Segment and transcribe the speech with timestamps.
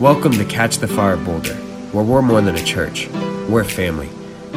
[0.00, 1.54] Welcome to Catch the Fire Boulder,
[1.92, 3.08] where we're more than a church,
[3.48, 4.08] we're family.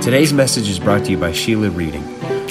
[0.01, 2.01] Today's message is brought to you by Sheila Reading.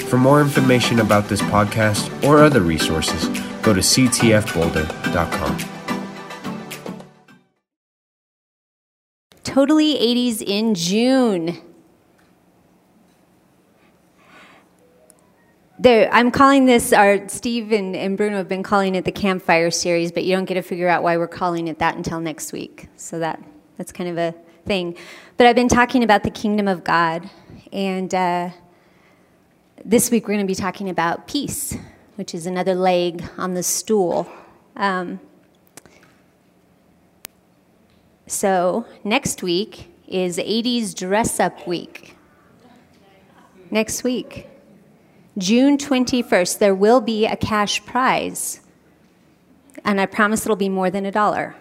[0.07, 3.27] For more information about this podcast or other resources,
[3.61, 5.57] go to ctfboulder.com.
[9.43, 11.57] Totally 80s in June.
[15.79, 19.69] There, I'm calling this, our Steve and, and Bruno have been calling it the Campfire
[19.69, 22.51] Series, but you don't get to figure out why we're calling it that until next
[22.51, 22.87] week.
[22.97, 23.39] So that,
[23.77, 24.33] that's kind of a
[24.65, 24.95] thing.
[25.37, 27.29] But I've been talking about the kingdom of God,
[27.71, 28.49] and uh,
[29.85, 31.77] this week we're going to be talking about peace,
[32.15, 34.27] which is another leg on the stool.
[34.75, 35.19] Um,
[38.25, 42.17] so next week is 80s dress up week.
[43.69, 44.47] Next week.
[45.37, 48.59] June 21st, there will be a cash prize.
[49.85, 51.55] And I promise it'll be more than a dollar.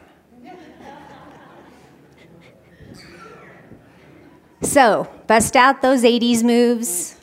[4.62, 7.16] so, bust out those 80s moves,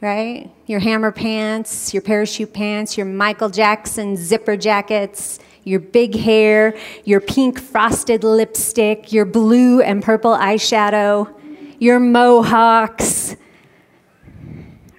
[0.00, 0.50] right?
[0.66, 7.20] Your hammer pants, your parachute pants, your Michael Jackson zipper jackets, your big hair, your
[7.20, 11.32] pink frosted lipstick, your blue and purple eyeshadow,
[11.78, 13.36] your mohawks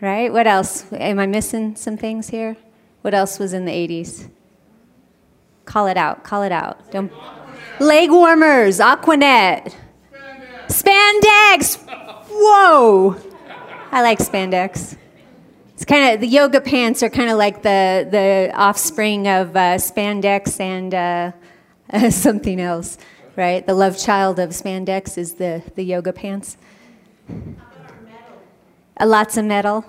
[0.02, 0.31] right?
[0.31, 0.86] What else?
[0.94, 2.58] Am I missing some things here?
[3.02, 4.30] What else was in the 80s?
[5.66, 6.23] Call it out.
[6.23, 6.92] Call it out.
[6.92, 7.12] Don't.
[7.80, 9.73] Leg warmers, Aquanet,
[10.68, 11.78] spandex.
[12.30, 13.16] Whoa!
[13.92, 14.98] I like spandex.
[15.73, 19.75] It's kind of the yoga pants are kind of like the the offspring of uh,
[19.75, 22.98] spandex and uh, something else,
[23.36, 23.66] right?
[23.66, 26.58] The love child of spandex is the the yoga pants.
[29.00, 29.86] Uh, lots of metal.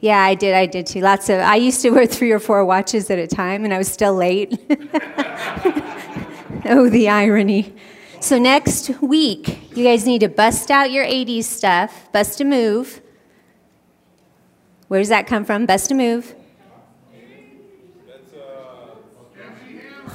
[0.00, 0.54] Yeah, I did.
[0.54, 1.00] I did too.
[1.00, 1.40] Lots of.
[1.40, 4.14] I used to wear three or four watches at a time, and I was still
[4.14, 4.58] late.
[6.66, 7.74] oh, the irony.
[8.20, 12.10] So next week, you guys need to bust out your 80s stuff.
[12.12, 13.00] Bust a move.
[14.88, 15.66] Where does that come from?
[15.66, 16.34] Bust a move.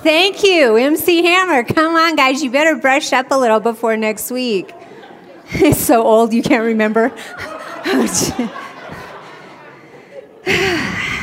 [0.04, 1.64] Thank you, MC Hammer.
[1.64, 2.44] Come on, guys.
[2.44, 4.72] You better brush up a little before next week.
[5.48, 7.12] It's so old you can't remember.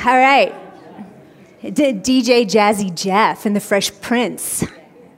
[0.04, 0.54] All right.
[1.64, 4.64] DJ Jazzy Jeff and the Fresh Prince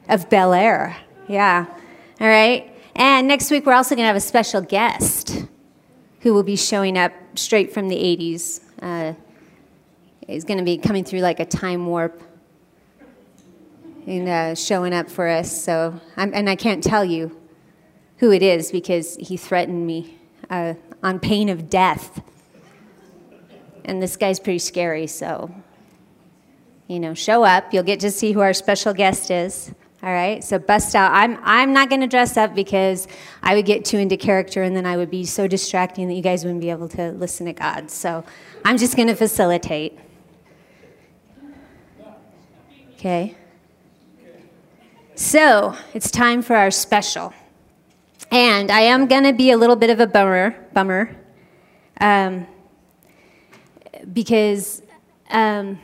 [0.08, 0.96] of Bel Air.
[1.28, 1.66] Yeah.
[2.18, 2.72] All right.
[2.96, 5.44] And next week, we're also going to have a special guest
[6.20, 8.62] who will be showing up straight from the 80s.
[8.80, 9.12] Uh,
[10.26, 12.22] he's going to be coming through like a time warp
[14.06, 15.62] and uh, showing up for us.
[15.62, 17.38] So, I'm, and I can't tell you
[18.18, 20.18] who it is because he threatened me
[20.50, 22.20] uh, on pain of death
[23.84, 25.54] and this guy's pretty scary, so
[26.88, 27.72] you know, show up.
[27.72, 29.72] You'll get to see who our special guest is.
[30.02, 31.12] All right, so bust out.
[31.12, 33.08] I'm, I'm not going to dress up because
[33.42, 36.20] I would get too into character and then I would be so distracting that you
[36.22, 37.90] guys wouldn't be able to listen to God.
[37.90, 38.22] So
[38.66, 39.98] I'm just going to facilitate.
[42.96, 43.34] Okay?
[45.14, 47.32] So it's time for our special.
[48.34, 50.56] And I am going to be a little bit of a bummer.
[50.72, 51.14] Bummer.
[52.00, 52.48] Um,
[54.12, 54.82] because
[55.30, 55.78] um,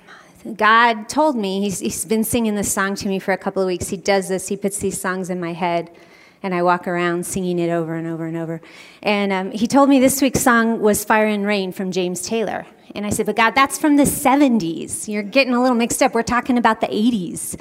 [0.56, 3.69] God told me, he's, he's been singing this song to me for a couple of
[3.69, 3.87] weeks.
[3.87, 5.93] He does this, he puts these songs in my head,
[6.43, 8.61] and I walk around singing it over and over and over.
[9.00, 12.67] And um, he told me this week's song was Fire and Rain from James Taylor.
[12.97, 15.06] And I said, But God, that's from the 70s.
[15.06, 16.15] You're getting a little mixed up.
[16.15, 17.61] We're talking about the 80s.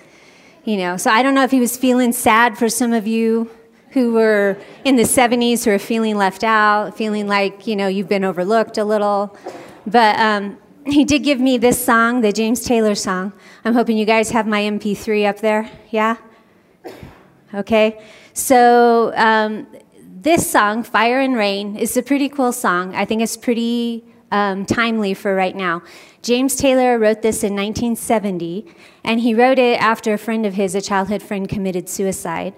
[0.64, 3.52] You know, so I don't know if he was feeling sad for some of you
[3.92, 8.10] who were in the 70s who are feeling left out, feeling like, you know, you've
[8.10, 9.36] been overlooked a little.
[9.88, 13.34] But um, he did give me this song, the James Taylor song.
[13.66, 15.70] I'm hoping you guys have my MP3 up there.
[15.90, 16.18] Yeah?
[17.54, 18.04] Okay.
[18.34, 19.68] So um,
[20.00, 22.94] this song, Fire and Rain, is a pretty cool song.
[22.96, 25.82] I think it's pretty um, timely for right now.
[26.22, 28.66] James Taylor wrote this in 1970,
[29.04, 32.54] and he wrote it after a friend of his, a childhood friend, committed suicide.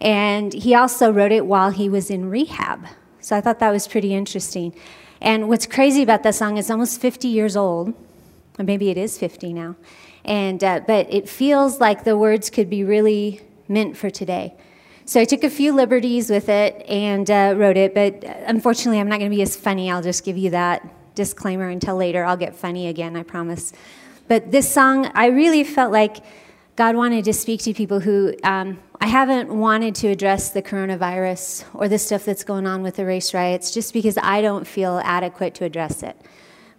[0.00, 2.86] And he also wrote it while he was in rehab.
[3.20, 4.74] So I thought that was pretty interesting.
[5.20, 7.94] And what's crazy about that song is almost 50 years old,
[8.58, 9.76] or maybe it is 50 now.
[10.24, 14.54] And, uh, but it feels like the words could be really meant for today.
[15.06, 19.08] So I took a few liberties with it and uh, wrote it, but unfortunately, I'm
[19.08, 19.90] not going to be as funny.
[19.90, 22.24] I'll just give you that disclaimer until later.
[22.24, 23.72] I'll get funny again, I promise.
[24.26, 26.16] But this song, I really felt like
[26.74, 31.64] God wanted to speak to people who um, I haven't wanted to address the coronavirus
[31.74, 35.00] or the stuff that's going on with the race riots just because I don't feel
[35.04, 36.16] adequate to address it.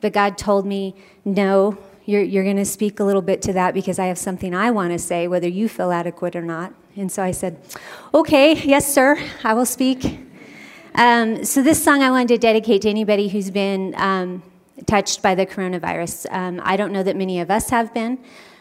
[0.01, 3.73] But God told me, no, you're, you're going to speak a little bit to that
[3.73, 6.73] because I have something I want to say, whether you feel adequate or not.
[6.95, 7.59] And so I said,
[8.13, 10.19] Okay, yes, sir, I will speak.
[10.95, 14.41] Um, so, this song I wanted to dedicate to anybody who's been um,
[14.87, 16.25] touched by the coronavirus.
[16.31, 18.17] Um, I don't know that many of us have been,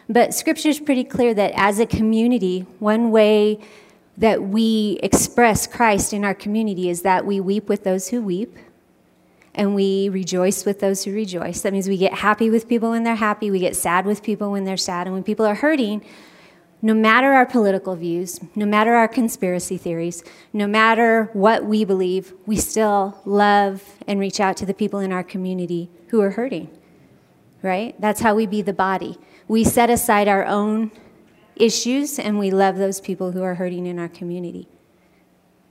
[0.09, 3.59] but scripture is pretty clear that as a community, one way
[4.17, 8.55] that we express Christ in our community is that we weep with those who weep
[9.53, 11.61] and we rejoice with those who rejoice.
[11.61, 14.51] That means we get happy with people when they're happy, we get sad with people
[14.51, 16.03] when they're sad, and when people are hurting,
[16.81, 22.33] no matter our political views, no matter our conspiracy theories, no matter what we believe,
[22.45, 26.69] we still love and reach out to the people in our community who are hurting,
[27.61, 27.99] right?
[27.99, 29.17] That's how we be the body.
[29.47, 30.91] We set aside our own
[31.55, 34.67] issues and we love those people who are hurting in our community.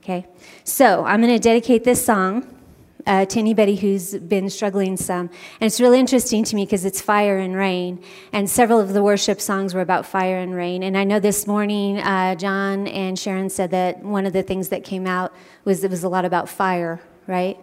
[0.03, 0.25] Okay?
[0.63, 2.53] So I'm going to dedicate this song
[3.05, 5.29] uh, to anybody who's been struggling some.
[5.61, 8.03] And it's really interesting to me because it's fire and rain.
[8.33, 10.83] And several of the worship songs were about fire and rain.
[10.83, 14.69] And I know this morning, uh, John and Sharon said that one of the things
[14.69, 15.33] that came out
[15.63, 17.57] was it was a lot about fire, right?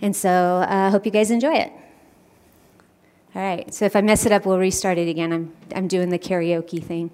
[0.00, 1.72] And so I uh, hope you guys enjoy it.
[3.38, 5.32] All right, so if I mess it up, we'll restart it again.
[5.32, 7.12] I'm, I'm doing the karaoke thing.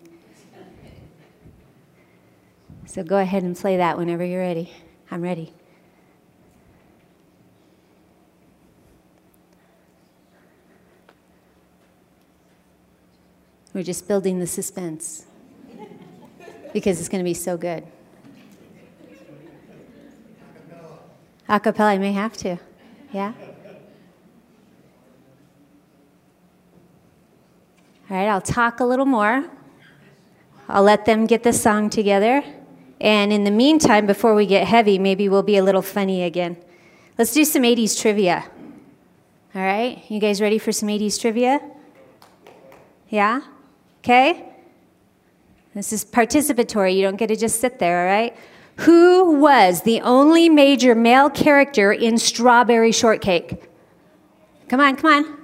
[2.86, 4.72] So go ahead and play that whenever you're ready.
[5.10, 5.52] I'm ready.
[13.74, 15.26] We're just building the suspense
[16.72, 17.86] because it's going to be so good.
[21.50, 22.56] Acapella, I may have to.
[23.12, 23.34] Yeah?
[28.14, 29.44] All right, I'll talk a little more.
[30.69, 32.44] I'll let them get the song together.
[33.00, 36.56] And in the meantime, before we get heavy, maybe we'll be a little funny again.
[37.19, 38.44] Let's do some 80s trivia.
[39.52, 41.61] All right, you guys ready for some 80s trivia?
[43.08, 43.40] Yeah?
[43.99, 44.49] Okay?
[45.75, 46.94] This is participatory.
[46.94, 48.37] You don't get to just sit there, all right?
[48.87, 53.64] Who was the only major male character in Strawberry Shortcake?
[54.69, 55.44] Come on, come on.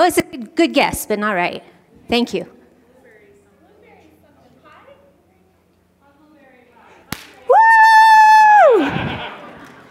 [0.00, 1.64] Oh, it's a good guess, but not right.
[2.08, 2.46] Thank you.
[7.48, 8.84] Woo!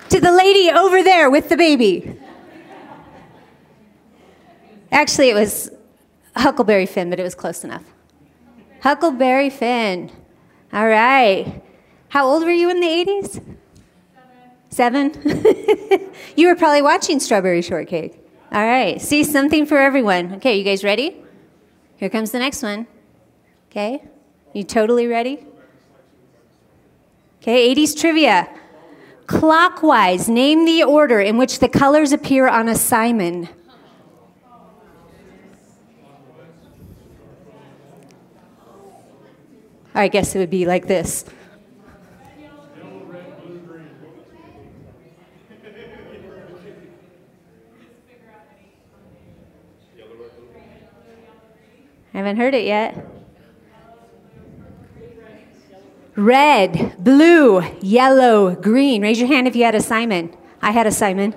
[0.07, 2.17] To the lady over there with the baby.
[4.93, 5.71] Actually, it was
[6.37, 7.83] Huckleberry Finn, but it was close enough.
[8.79, 10.09] Huckleberry Finn.
[10.71, 11.61] All right.
[12.07, 13.43] How old were you in the 80s?
[14.69, 15.11] Seven.
[15.11, 16.11] Seven?
[16.37, 18.23] you were probably watching Strawberry Shortcake.
[18.51, 19.01] All right.
[19.01, 20.35] See, something for everyone.
[20.35, 21.17] Okay, you guys ready?
[21.97, 22.87] Here comes the next one.
[23.69, 24.01] Okay.
[24.53, 25.45] You totally ready?
[27.41, 28.49] Okay, 80s trivia.
[29.25, 33.49] Clockwise, name the order in which the colors appear on a Simon.
[39.93, 41.25] I guess it would be like this.
[52.17, 52.97] I haven't heard it yet.
[56.15, 59.03] Red, blue, yellow, green.
[59.03, 60.35] Raise your hand if you had a Simon.
[60.59, 61.35] I had a Simon.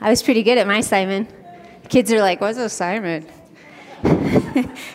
[0.00, 1.26] I was pretty good at my Simon.
[1.88, 3.26] Kids are like, what's a Simon?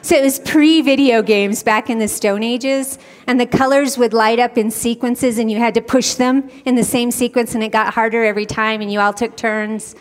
[0.02, 4.13] so it was pre video games back in the Stone Ages, and the colors would
[4.13, 7.62] light up in sequences, and you had to push them in the same sequence, and
[7.62, 9.98] it got harder every time, and you all took turns.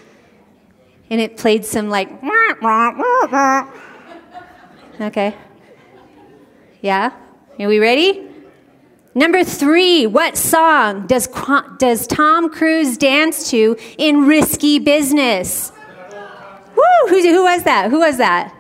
[1.11, 2.23] And it played some like.
[5.01, 5.37] Okay.
[6.81, 7.13] Yeah?
[7.59, 8.29] Are we ready?
[9.15, 11.29] Number three, what song does,
[11.79, 15.71] does Tom Cruise dance to in Risky Business?
[16.75, 17.09] Woo!
[17.09, 17.91] Who, who was that?
[17.91, 18.55] Who was that?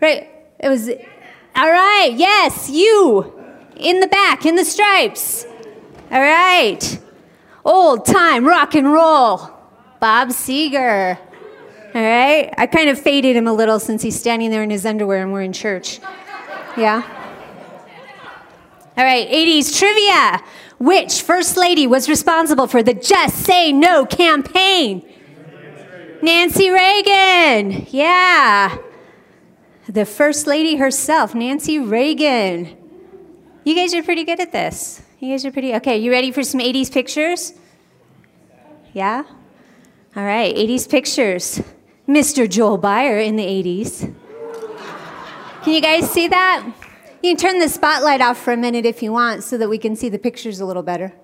[0.00, 0.28] Right.
[0.58, 2.12] It was, all right.
[2.14, 3.32] Yes, you
[3.76, 5.44] in the back, in the stripes.
[6.10, 6.98] All right.
[7.64, 9.38] Old time rock and roll.
[10.00, 11.18] Bob Seger.
[11.94, 12.52] All right.
[12.56, 15.32] I kind of faded him a little since he's standing there in his underwear and
[15.32, 16.00] we're in church.
[16.76, 17.02] Yeah.
[18.96, 19.28] All right.
[19.28, 20.42] 80s trivia.
[20.78, 25.08] Which first lady was responsible for the Just Say No campaign?
[26.22, 27.86] Nancy Reagan.
[27.90, 28.78] Yeah
[29.92, 32.76] the First Lady herself, Nancy Reagan.
[33.64, 35.02] You guys are pretty good at this.
[35.18, 37.52] You guys are pretty, okay, you ready for some 80s pictures?
[38.92, 39.24] Yeah?
[40.16, 41.60] All right, 80s pictures.
[42.12, 42.48] Mr.
[42.48, 44.14] Joel Byer in the 80s.
[45.62, 46.62] Can you guys see that?
[47.22, 49.78] You can turn the spotlight off for a minute if you want so that we
[49.78, 51.14] can see the pictures a little better.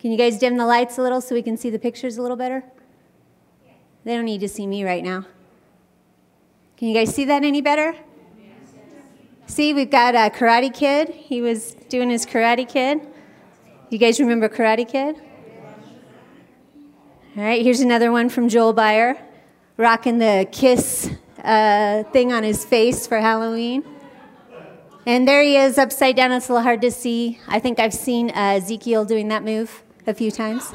[0.00, 2.22] Can you guys dim the lights a little so we can see the pictures a
[2.22, 2.64] little better?
[4.02, 5.24] They don't need to see me right now.
[6.76, 7.94] Can you guys see that any better?
[9.46, 11.10] See, we've got a Karate Kid.
[11.10, 13.06] He was doing his Karate Kid.
[13.90, 15.20] You guys remember Karate Kid?
[17.34, 19.18] All right, here's another one from Joel Byer,
[19.78, 21.10] rocking the kiss
[21.42, 23.84] uh, thing on his face for Halloween.
[25.06, 26.30] And there he is, upside down.
[26.32, 27.40] It's a little hard to see.
[27.48, 30.74] I think I've seen uh, Ezekiel doing that move a few times.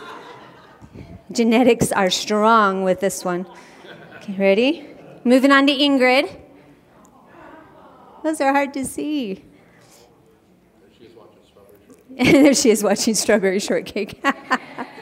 [1.32, 3.46] Genetics are strong with this one.
[4.16, 4.90] Okay, ready?
[5.24, 6.40] Moving on to Ingrid.
[8.24, 9.46] Those are hard to see.
[12.20, 14.20] there she is watching Strawberry Shortcake.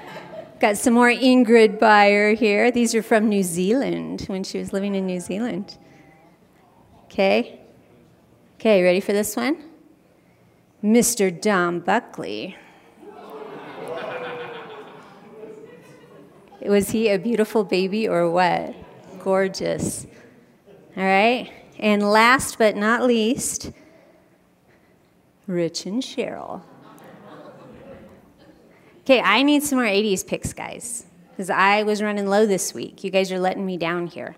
[0.59, 2.71] Got some more Ingrid Byer here.
[2.71, 5.77] These are from New Zealand when she was living in New Zealand.
[7.05, 7.59] Okay.
[8.55, 9.57] Okay, ready for this one?
[10.81, 11.29] Mr.
[11.41, 12.55] Dom Buckley.
[16.61, 18.73] Was he a beautiful baby or what?
[19.19, 20.07] Gorgeous.
[20.95, 21.51] All right.
[21.79, 23.71] And last but not least,
[25.47, 26.61] Rich and Cheryl.
[29.05, 33.03] Okay, I need some more 80s picks, guys, because I was running low this week.
[33.03, 34.35] You guys are letting me down here.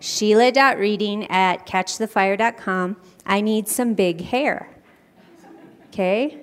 [0.00, 2.98] Sheila.reading at catchthefire.com.
[3.24, 4.68] I need some big hair.
[5.88, 6.40] Okay?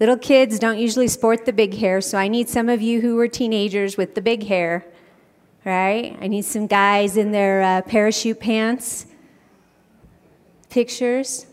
[0.00, 3.14] Little kids don't usually sport the big hair, so I need some of you who
[3.14, 4.84] were teenagers with the big hair,
[5.64, 6.18] right?
[6.20, 9.06] I need some guys in their uh, parachute pants.
[10.70, 11.46] Pictures.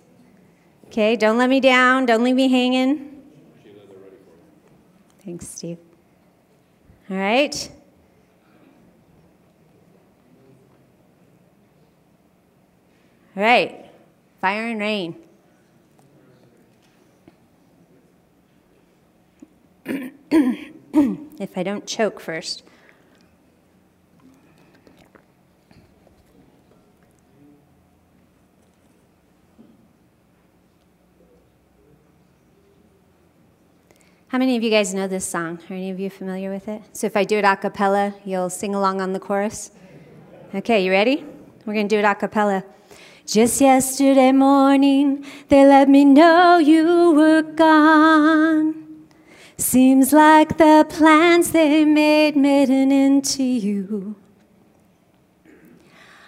[0.88, 3.11] Okay, don't let me down, don't leave me hanging.
[5.24, 5.78] Thanks, Steve.
[7.10, 7.72] All right.
[13.36, 13.86] All right.
[14.40, 15.16] Fire and rain.
[19.86, 22.64] if I don't choke first.
[34.32, 35.60] How many of you guys know this song?
[35.70, 36.82] Are any of you familiar with it?
[36.94, 39.72] So if I do it a cappella, you'll sing along on the chorus?
[40.56, 41.26] Okay, you ready?
[41.66, 42.64] We're going to do it a cappella.
[43.26, 49.06] Just yesterday morning, they let me know you were gone.
[49.58, 54.16] Seems like the plans they made made an end to you.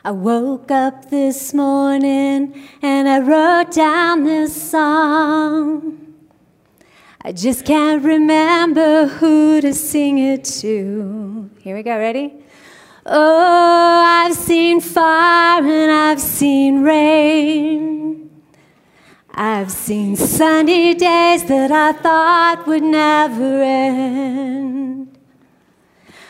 [0.03, 6.02] I woke up this morning and I wrote down this song.
[7.25, 11.49] I just can't remember who to sing it to.
[11.59, 12.33] Here we go, ready?
[13.05, 18.29] Oh, I've seen fire and I've seen rain.
[19.31, 25.17] I've seen sunny days that I thought would never end.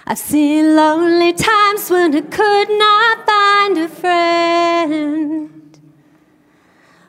[0.06, 5.53] I've seen lonely times when I could not find a friend.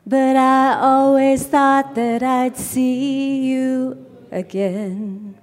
[0.06, 5.36] But I always thought that I'd see you again.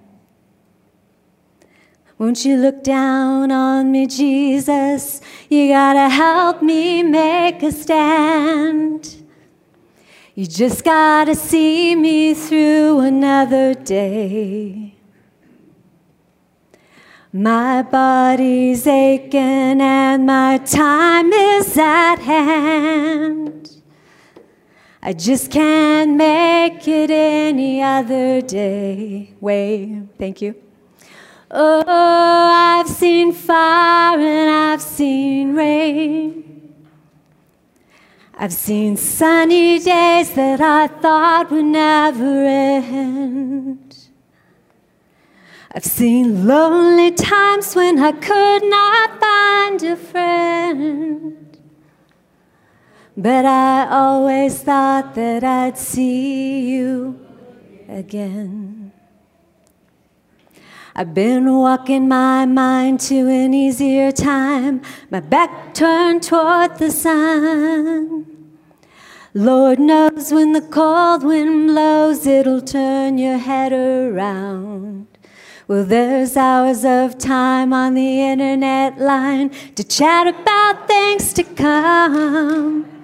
[2.19, 5.21] Won't you look down on me, Jesus?
[5.49, 9.15] You gotta help me make a stand.
[10.35, 14.95] You just gotta see me through another day.
[17.33, 23.60] My body's aching and my time is at hand.
[25.03, 29.33] I just can't make it any other day.
[29.39, 30.53] Way, thank you.
[31.49, 36.75] Oh, I've seen fire and I've seen rain.
[38.35, 43.95] I've seen sunny days that I thought would never end.
[45.73, 51.40] I've seen lonely times when I could not find a friend.
[53.17, 57.19] But I always thought that I'd see you
[57.89, 58.93] again.
[60.95, 68.25] I've been walking my mind to an easier time, my back turned toward the sun.
[69.33, 75.07] Lord knows when the cold wind blows, it'll turn your head around.
[75.67, 83.00] Well, there's hours of time on the internet line to chat about things to come.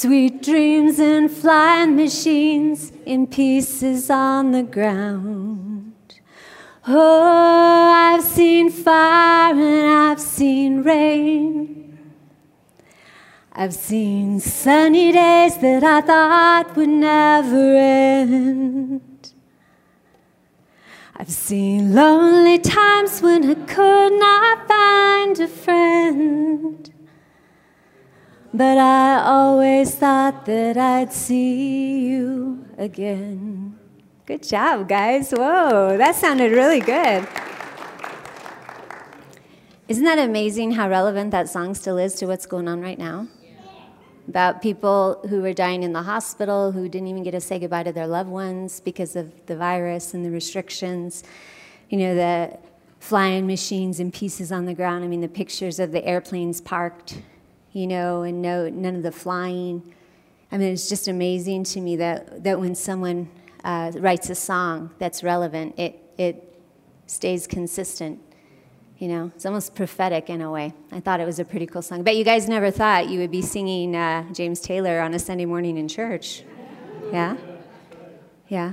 [0.00, 6.20] Sweet dreams and flying machines in pieces on the ground.
[6.86, 11.98] Oh, I've seen fire and I've seen rain.
[13.52, 19.32] I've seen sunny days that I thought would never end.
[21.16, 26.88] I've seen lonely times when I could not find a friend.
[28.54, 33.78] But I always thought that I'd see you again.
[34.26, 35.30] Good job, guys.
[35.30, 37.26] Whoa, that sounded really good.
[39.88, 43.26] Isn't that amazing how relevant that song still is to what's going on right now?
[44.28, 47.84] About people who were dying in the hospital, who didn't even get to say goodbye
[47.84, 51.24] to their loved ones because of the virus and the restrictions.
[51.88, 52.58] You know, the
[53.00, 55.04] flying machines and pieces on the ground.
[55.04, 57.22] I mean, the pictures of the airplanes parked,
[57.72, 59.94] you know, and no, none of the flying.
[60.50, 63.28] I mean, it's just amazing to me that, that when someone
[63.64, 66.60] uh, writes a song that's relevant, it, it
[67.06, 68.20] stays consistent
[68.98, 70.72] you know, it's almost prophetic in a way.
[70.90, 72.02] I thought it was a pretty cool song.
[72.02, 75.44] But you guys never thought you would be singing uh, James Taylor on a Sunday
[75.44, 76.42] morning in church.
[77.12, 77.36] Yeah?
[78.48, 78.72] Yeah?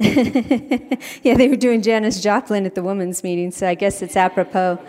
[0.00, 4.80] yeah, they were doing Janis Joplin at the women's meeting, so I guess it's apropos.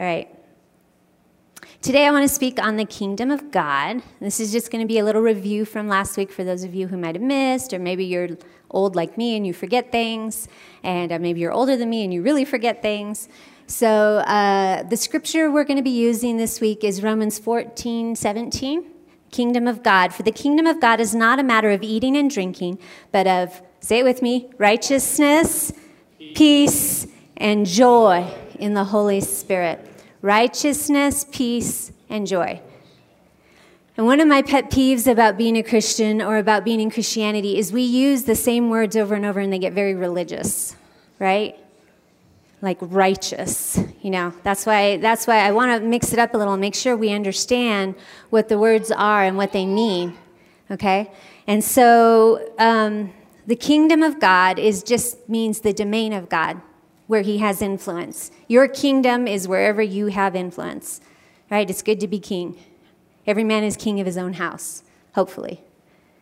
[0.00, 0.34] All right.
[1.82, 4.02] Today, I want to speak on the kingdom of God.
[4.18, 6.74] This is just going to be a little review from last week for those of
[6.74, 8.30] you who might have missed, or maybe you're
[8.70, 10.48] old like me and you forget things,
[10.82, 13.28] and uh, maybe you're older than me and you really forget things.
[13.66, 18.86] So, uh, the scripture we're going to be using this week is Romans 14 17.
[19.30, 20.14] Kingdom of God.
[20.14, 22.78] For the kingdom of God is not a matter of eating and drinking,
[23.12, 25.74] but of, say it with me, righteousness,
[26.34, 28.26] peace, and joy
[28.58, 29.89] in the Holy Spirit
[30.22, 32.60] righteousness, peace, and joy.
[33.96, 37.58] And one of my pet peeves about being a Christian or about being in Christianity
[37.58, 40.76] is we use the same words over and over and they get very religious,
[41.18, 41.58] right?
[42.62, 44.32] Like righteous, you know.
[44.42, 46.96] That's why that's why I want to mix it up a little and make sure
[46.96, 47.94] we understand
[48.30, 50.16] what the words are and what they mean.
[50.70, 51.10] Okay?
[51.46, 53.12] And so um,
[53.46, 56.60] the kingdom of God is just means the domain of God
[57.10, 58.30] where he has influence.
[58.46, 61.00] Your kingdom is wherever you have influence,
[61.50, 61.68] right?
[61.68, 62.56] It's good to be king.
[63.26, 64.84] Every man is king of his own house,
[65.16, 65.60] hopefully,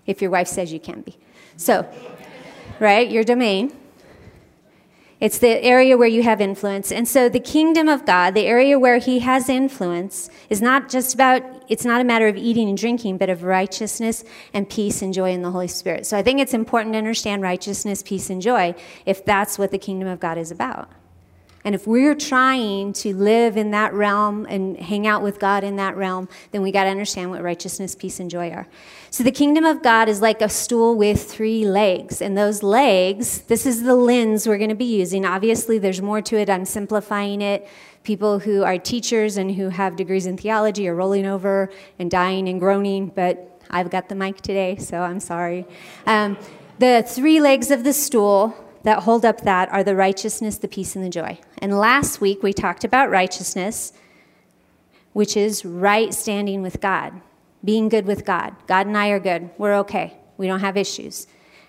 [0.07, 1.19] if your wife says you can be.
[1.59, 1.87] So,
[2.81, 3.77] right, your domain.
[5.21, 6.93] It's the area where you have influence.
[6.93, 11.13] And so the kingdom of God, the area where he has influence, is not just
[11.13, 14.23] about, it's not a matter of eating and drinking, but of righteousness
[14.55, 16.07] and peace and joy in the Holy Spirit.
[16.07, 18.77] So I think it's important to understand righteousness, peace, and joy
[19.07, 20.89] if that's what the kingdom of God is about.
[21.65, 25.77] And if we're trying to live in that realm and hang out with God in
[25.77, 28.67] that realm, then we got to understand what righteousness, peace, and joy are.
[29.11, 32.23] So the kingdom of God is like a stool with three legs.
[32.23, 35.25] And those legs, this is the lens we're going to be using.
[35.25, 36.49] Obviously, there's more to it.
[36.49, 37.67] I'm simplifying it.
[38.05, 42.49] People who are teachers and who have degrees in theology are rolling over and dying
[42.49, 45.67] and groaning, but I've got the mic today, so I'm sorry.
[46.07, 46.39] Um,
[46.79, 50.95] the three legs of the stool that hold up that are the righteousness, the peace,
[50.97, 51.39] and the joy.
[51.59, 53.93] And last week we talked about righteousness,
[55.13, 57.21] which is right standing with God,
[57.65, 58.55] being good with God.
[58.67, 59.51] God and I are good.
[59.59, 60.17] We're okay.
[60.37, 61.27] We don't have issues.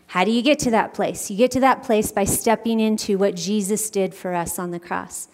[0.08, 1.30] How do you get to that place?
[1.30, 4.80] You get to that place by stepping into what Jesus did for us on the
[4.80, 5.28] cross.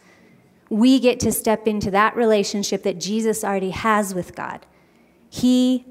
[0.69, 4.65] We get to step into that relationship that Jesus already has with God.
[5.29, 5.85] He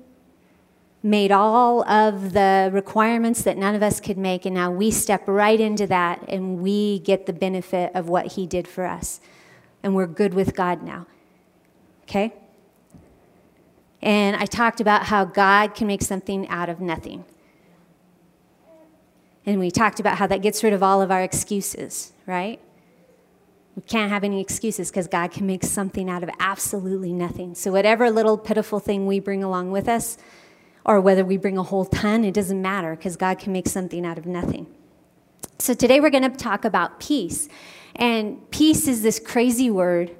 [1.04, 5.22] made all of the requirements that none of us could make, and now we step
[5.28, 9.20] right into that and we get the benefit of what He did for us.
[9.82, 11.06] And we're good with God now.
[12.04, 12.32] Okay?
[14.00, 17.26] And I talked about how God can make something out of nothing.
[19.44, 22.58] And we talked about how that gets rid of all of our excuses, right?
[23.76, 27.54] We can't have any excuses because God can make something out of absolutely nothing.
[27.54, 30.16] So, whatever little pitiful thing we bring along with us,
[30.84, 34.04] or whether we bring a whole ton, it doesn't matter because God can make something
[34.04, 34.66] out of nothing.
[35.58, 37.48] So today we're going to talk about peace.
[37.96, 40.14] And peace is this crazy word.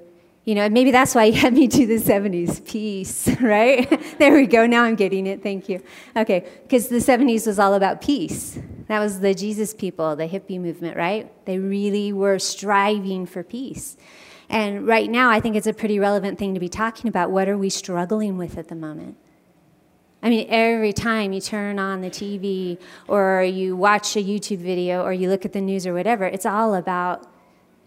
[0.44, 2.64] You know, maybe that's why you had me do the 70s.
[2.66, 3.88] Peace, right?
[4.18, 4.66] there we go.
[4.66, 5.42] Now I'm getting it.
[5.42, 5.82] Thank you.
[6.16, 8.58] Okay, because the 70s was all about peace.
[8.88, 11.30] That was the Jesus people, the hippie movement, right?
[11.46, 13.96] They really were striving for peace.
[14.50, 17.30] And right now, I think it's a pretty relevant thing to be talking about.
[17.30, 19.16] What are we struggling with at the moment?
[20.24, 25.02] I mean, every time you turn on the TV or you watch a YouTube video
[25.02, 27.30] or you look at the news or whatever, it's all about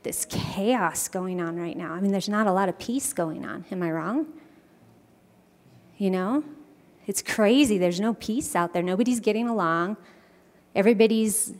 [0.04, 1.94] this chaos going on right now.
[1.94, 3.66] I mean, there's not a lot of peace going on.
[3.72, 4.28] Am I wrong?
[5.98, 6.44] You know?
[7.08, 7.80] It's crazy.
[7.80, 8.84] There's no peace out there.
[8.84, 9.98] Nobody's getting along.
[10.76, 11.54] Everybody's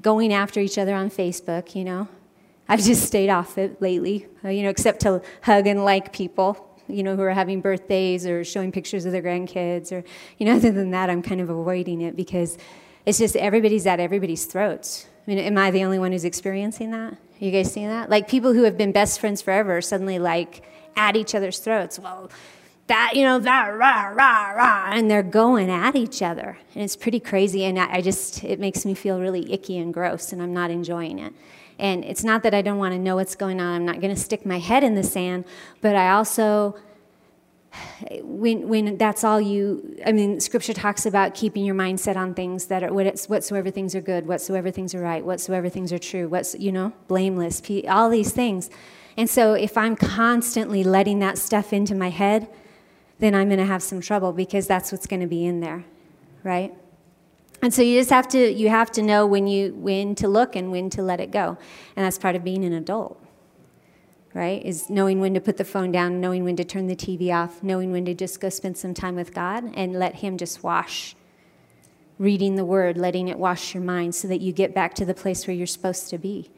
[0.00, 2.08] going after each other on Facebook, you know?
[2.66, 7.02] I've just stayed off it lately, you know, except to hug and like people you
[7.02, 10.04] know, who are having birthdays or showing pictures of their grandkids or,
[10.38, 12.58] you know, other than that, I'm kind of avoiding it because
[13.06, 15.06] it's just everybody's at everybody's throats.
[15.26, 17.16] I mean, am I the only one who's experiencing that?
[17.38, 18.10] You guys seeing that?
[18.10, 20.62] Like people who have been best friends forever suddenly like
[20.96, 21.98] at each other's throats.
[21.98, 22.30] Well,
[22.86, 26.58] that, you know, that, rah, rah, rah, and they're going at each other.
[26.74, 27.64] And it's pretty crazy.
[27.64, 30.70] And I, I just, it makes me feel really icky and gross, and I'm not
[30.70, 31.32] enjoying it.
[31.78, 33.74] And it's not that I don't want to know what's going on.
[33.74, 35.44] I'm not going to stick my head in the sand,
[35.80, 36.76] but I also,
[38.22, 42.34] when, when that's all you, I mean, scripture talks about keeping your mind set on
[42.34, 46.28] things that are, whatsoever things are good, whatsoever things are right, whatsoever things are true,
[46.28, 48.70] what's, you know, blameless, all these things.
[49.16, 52.48] And so if I'm constantly letting that stuff into my head,
[53.18, 55.84] then I'm going to have some trouble because that's what's going to be in there,
[56.42, 56.74] right?
[57.64, 60.54] And so you just have to you have to know when you when to look
[60.54, 61.56] and when to let it go.
[61.96, 63.18] And that's part of being an adult.
[64.34, 64.62] Right?
[64.62, 67.62] Is knowing when to put the phone down, knowing when to turn the TV off,
[67.62, 71.16] knowing when to just go spend some time with God and let him just wash
[72.18, 75.14] reading the word, letting it wash your mind so that you get back to the
[75.14, 76.50] place where you're supposed to be.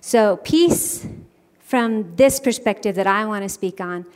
[0.00, 1.04] So, peace
[1.58, 4.06] from this perspective that I want to speak on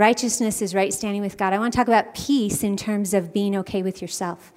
[0.00, 1.52] Righteousness is right standing with God.
[1.52, 4.50] I want to talk about peace in terms of being okay with yourself.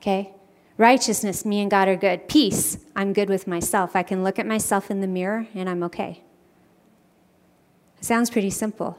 [0.00, 0.32] Okay?
[0.78, 2.28] Righteousness, me and God are good.
[2.28, 3.96] Peace, I'm good with myself.
[3.96, 6.22] I can look at myself in the mirror and I'm okay.
[8.00, 8.96] Sounds pretty simple,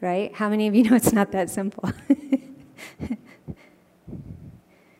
[0.00, 0.34] right?
[0.34, 1.92] How many of you know it's not that simple?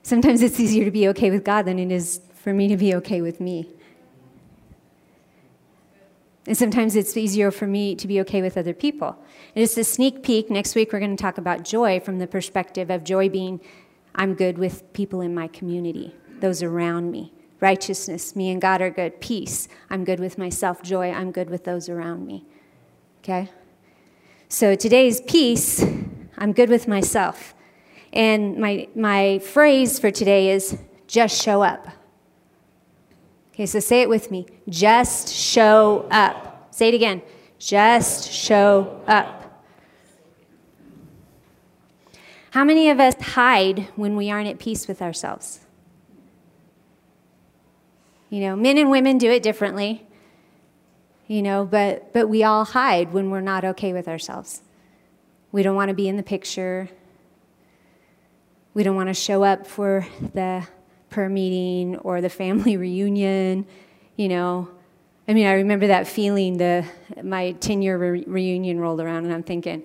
[0.05, 2.95] Sometimes it's easier to be okay with God than it is for me to be
[2.95, 3.69] okay with me.
[6.49, 9.23] And sometimes it's easier for me to be okay with other people.
[9.55, 12.27] And just a sneak peek, next week we're going to talk about joy from the
[12.27, 13.61] perspective of joy being
[14.15, 17.35] I'm good with people in my community, those around me.
[17.61, 19.21] Righteousness, me and God are good.
[19.21, 20.83] Peace, I'm good with myself.
[20.83, 22.47] Joy, I'm good with those around me.
[23.19, 23.51] Okay?
[24.49, 25.85] So today's peace,
[26.39, 27.55] I'm good with myself.
[28.15, 31.89] And my, my phrase for today is just show up.
[33.59, 34.47] Okay, so say it with me.
[34.69, 36.69] Just show up.
[36.73, 37.23] Say it again.
[37.59, 39.67] Just show up.
[42.53, 45.59] How many of us hide when we aren't at peace with ourselves?
[48.31, 50.07] You know, men and women do it differently.
[51.27, 54.63] You know, but but we all hide when we're not okay with ourselves.
[55.51, 56.91] We don't want to be in the picture.
[58.73, 60.65] We don't want to show up for the
[61.11, 63.67] prayer meeting or the family reunion,
[64.17, 64.69] you know.
[65.27, 66.57] I mean, I remember that feeling.
[66.57, 66.85] The
[67.23, 69.83] my 10 year re- reunion rolled around, and I'm thinking,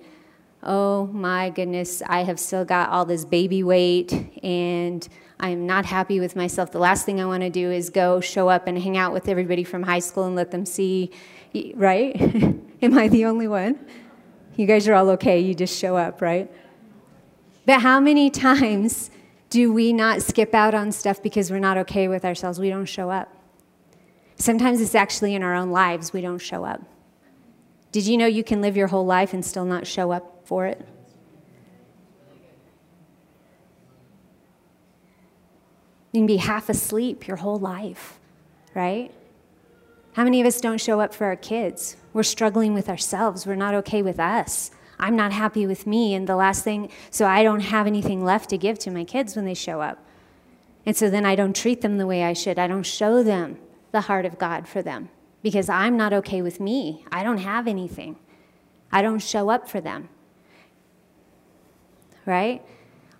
[0.62, 5.06] oh my goodness, I have still got all this baby weight, and
[5.38, 6.70] I'm not happy with myself.
[6.72, 9.28] The last thing I want to do is go show up and hang out with
[9.28, 11.10] everybody from high school and let them see,
[11.74, 12.18] right?
[12.82, 13.78] Am I the only one?
[14.56, 15.40] You guys are all okay.
[15.40, 16.50] You just show up, right?
[17.66, 19.10] But how many times
[19.54, 22.58] do we not skip out on stuff because we're not okay with ourselves?
[22.58, 23.32] We don't show up.
[24.34, 26.82] Sometimes it's actually in our own lives we don't show up.
[27.92, 30.66] Did you know you can live your whole life and still not show up for
[30.66, 30.84] it?
[36.10, 38.18] You can be half asleep your whole life,
[38.74, 39.12] right?
[40.14, 41.96] How many of us don't show up for our kids?
[42.12, 43.46] We're struggling with ourselves.
[43.46, 44.72] We're not okay with us.
[44.98, 48.50] I'm not happy with me, and the last thing, so I don't have anything left
[48.50, 50.04] to give to my kids when they show up.
[50.86, 52.58] And so then I don't treat them the way I should.
[52.58, 53.58] I don't show them
[53.92, 55.08] the heart of God for them
[55.42, 57.04] because I'm not okay with me.
[57.10, 58.16] I don't have anything.
[58.92, 60.08] I don't show up for them.
[62.26, 62.62] Right?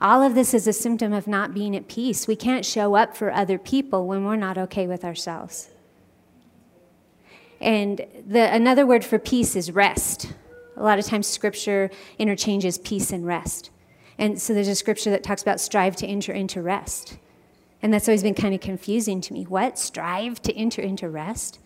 [0.01, 2.27] All of this is a symptom of not being at peace.
[2.27, 5.71] We can't show up for other people when we're not okay with ourselves.
[7.61, 10.33] And the, another word for peace is rest.
[10.77, 13.71] A lot of times, scripture interchanges peace and rest.
[14.19, 17.19] And so there's a scripture that talks about strive to enter into rest.
[17.83, 19.45] And that's always been kind of confusing to me.
[19.45, 19.79] What?
[19.79, 21.59] Strive to enter into rest?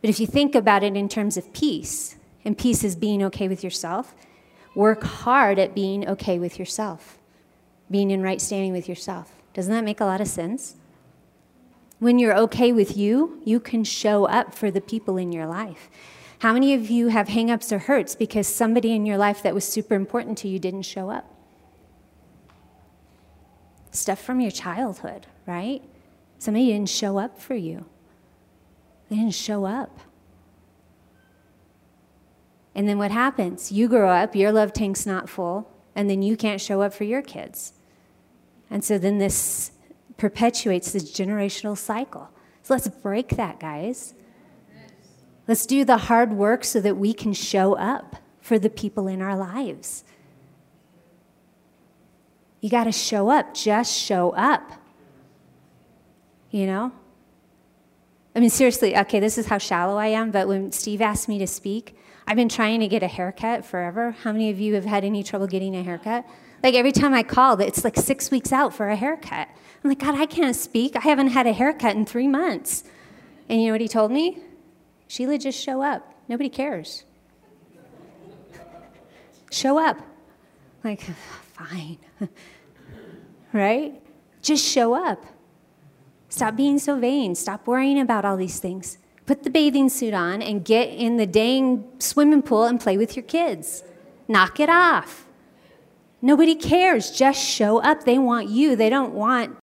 [0.00, 3.46] But if you think about it in terms of peace, and peace is being okay
[3.48, 4.14] with yourself,
[4.74, 7.18] work hard at being okay with yourself,
[7.90, 9.32] being in right standing with yourself.
[9.54, 10.76] Doesn't that make a lot of sense?
[11.98, 15.88] When you're okay with you, you can show up for the people in your life.
[16.42, 19.64] How many of you have hangups or hurts because somebody in your life that was
[19.64, 21.24] super important to you didn't show up?
[23.92, 25.82] Stuff from your childhood, right?
[26.40, 27.86] Somebody didn't show up for you.
[29.08, 30.00] They didn't show up.
[32.74, 33.70] And then what happens?
[33.70, 37.04] You grow up, your love tank's not full, and then you can't show up for
[37.04, 37.74] your kids.
[38.68, 39.70] And so then this
[40.16, 42.30] perpetuates this generational cycle.
[42.64, 44.14] So let's break that, guys.
[45.52, 49.20] Let's do the hard work so that we can show up for the people in
[49.20, 50.02] our lives.
[52.62, 54.72] You got to show up, just show up.
[56.50, 56.92] You know?
[58.34, 61.38] I mean, seriously, okay, this is how shallow I am, but when Steve asked me
[61.40, 64.12] to speak, I've been trying to get a haircut forever.
[64.22, 66.24] How many of you have had any trouble getting a haircut?
[66.62, 69.48] Like every time I call, it's like six weeks out for a haircut.
[69.84, 70.96] I'm like, God, I can't speak.
[70.96, 72.84] I haven't had a haircut in three months.
[73.50, 74.38] And you know what he told me?
[75.12, 76.14] Sheila, just show up.
[76.26, 77.04] Nobody cares.
[79.50, 80.00] show up.
[80.82, 81.02] Like,
[81.52, 81.98] fine.
[83.52, 84.00] right?
[84.40, 85.22] Just show up.
[86.30, 87.34] Stop being so vain.
[87.34, 88.96] Stop worrying about all these things.
[89.26, 93.14] Put the bathing suit on and get in the dang swimming pool and play with
[93.14, 93.84] your kids.
[94.28, 95.26] Knock it off.
[96.22, 97.10] Nobody cares.
[97.10, 98.04] Just show up.
[98.04, 98.76] They want you.
[98.76, 99.58] They don't want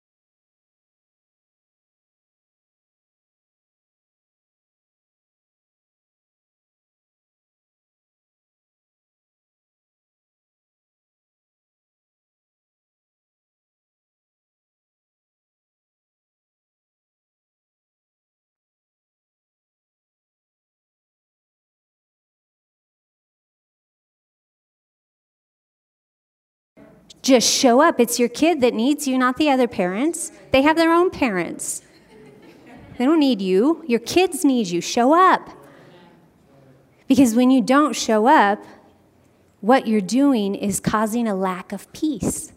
[27.25, 27.99] Just show up.
[27.99, 30.31] It's your kid that needs you, not the other parents.
[30.51, 31.81] They have their own parents.
[32.99, 33.83] They don't need you.
[33.89, 34.83] Your kids need you.
[34.83, 35.49] Show up.
[37.09, 38.63] Because when you don't show up,
[39.63, 42.53] what you're doing is causing a lack of peace.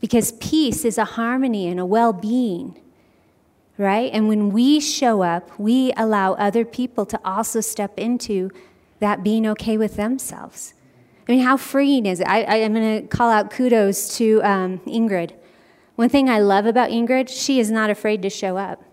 [0.00, 2.80] Because peace is a harmony and a well being,
[3.76, 4.10] right?
[4.10, 8.50] And when we show up, we allow other people to also step into
[9.00, 10.72] that being okay with themselves.
[11.32, 12.28] I mean, how freeing is it?
[12.28, 15.32] I, I, am going to call out kudos to um, Ingrid.
[15.96, 18.84] One thing I love about Ingrid, she is not afraid to show up.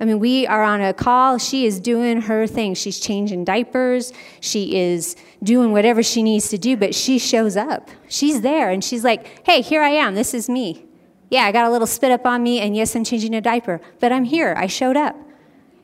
[0.00, 1.38] I mean, we are on a call.
[1.38, 2.74] She is doing her thing.
[2.74, 4.12] She's changing diapers.
[4.40, 7.88] She is doing whatever she needs to do, but she shows up.
[8.08, 10.16] She's there and she's like, hey, here I am.
[10.16, 10.86] This is me.
[11.30, 13.80] Yeah, I got a little spit up on me, and yes, I'm changing a diaper,
[14.00, 14.54] but I'm here.
[14.58, 15.14] I showed up.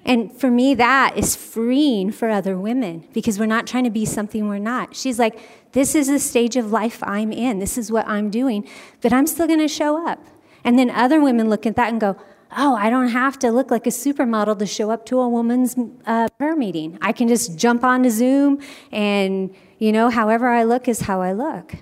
[0.04, 4.04] And for me, that is freeing for other women because we're not trying to be
[4.04, 4.96] something we're not.
[4.96, 5.38] She's like,
[5.72, 7.60] This is the stage of life I'm in.
[7.60, 8.68] This is what I'm doing,
[9.00, 10.24] but I'm still going to show up.
[10.64, 12.16] And then other women look at that and go,
[12.56, 15.76] Oh, I don't have to look like a supermodel to show up to a woman's
[16.04, 16.98] uh, prayer meeting.
[17.00, 18.60] I can just jump onto Zoom
[18.90, 21.76] and, you know, however I look is how I look,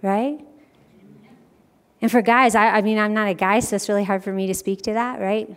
[0.00, 0.40] right?
[2.00, 4.32] And for guys, I, I mean, I'm not a guy, so it's really hard for
[4.32, 5.56] me to speak to that, right?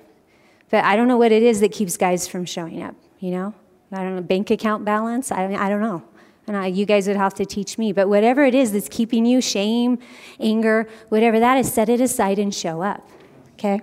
[0.75, 3.53] But I don't know what it is that keeps guys from showing up, you know?
[3.93, 5.31] I don't know, bank account balance?
[5.31, 6.03] I I don't know.
[6.47, 7.93] And I, you guys would have to teach me.
[7.93, 9.99] But whatever it is that's keeping you, shame,
[10.37, 13.09] anger, whatever that is, set it aside and show up,
[13.53, 13.79] okay?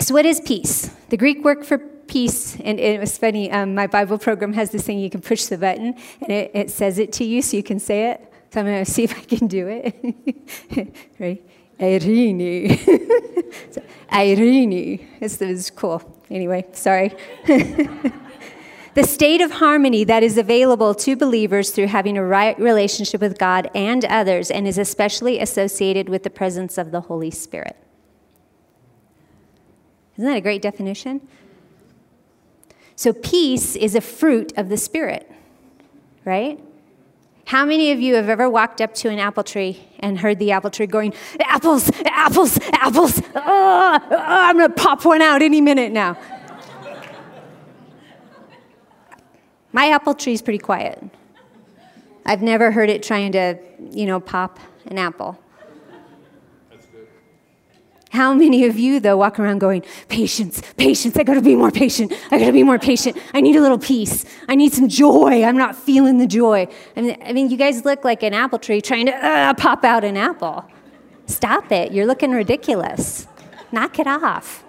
[0.00, 0.86] So, what is peace?
[1.10, 4.84] The Greek word for peace, and it was funny, um, my Bible program has this
[4.84, 7.62] thing you can push the button and it, it says it to you so you
[7.62, 8.32] can say it.
[8.50, 10.96] So, I'm going to see if I can do it.
[11.18, 11.42] Ready?
[11.84, 12.78] Irene.
[14.10, 15.20] eirene.
[15.20, 16.02] This is cool.
[16.30, 17.14] Anyway, sorry.
[17.46, 23.38] the state of harmony that is available to believers through having a right relationship with
[23.38, 27.76] God and others, and is especially associated with the presence of the Holy Spirit.
[30.16, 31.20] Isn't that a great definition?
[32.96, 35.30] So, peace is a fruit of the Spirit,
[36.24, 36.60] right?
[37.46, 40.52] How many of you have ever walked up to an apple tree and heard the
[40.52, 43.20] apple tree going, apples, apples, apples?
[43.34, 46.16] Oh, oh, I'm to pop one out any minute now.
[49.72, 51.02] My apple tree is pretty quiet.
[52.24, 53.58] I've never heard it trying to,
[53.90, 55.38] you know, pop an apple.
[58.14, 62.12] How many of you, though, walk around going, patience, patience, I gotta be more patient,
[62.30, 65.56] I gotta be more patient, I need a little peace, I need some joy, I'm
[65.56, 66.68] not feeling the joy.
[66.96, 69.84] I mean, I mean you guys look like an apple tree trying to uh, pop
[69.84, 70.64] out an apple.
[71.26, 73.26] Stop it, you're looking ridiculous.
[73.72, 74.62] Knock it off.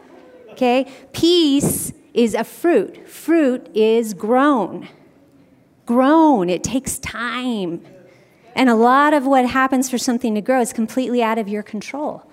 [0.53, 0.91] Okay?
[1.13, 4.89] Peace is a fruit, fruit is grown.
[5.85, 7.85] Grown, it takes time.
[8.55, 11.61] And a lot of what happens for something to grow is completely out of your
[11.61, 12.27] control.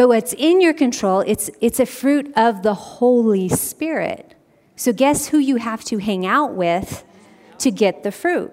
[0.00, 4.34] But what's in your control, it's, it's a fruit of the Holy Spirit.
[4.74, 7.04] So guess who you have to hang out with
[7.58, 8.50] to get the fruit?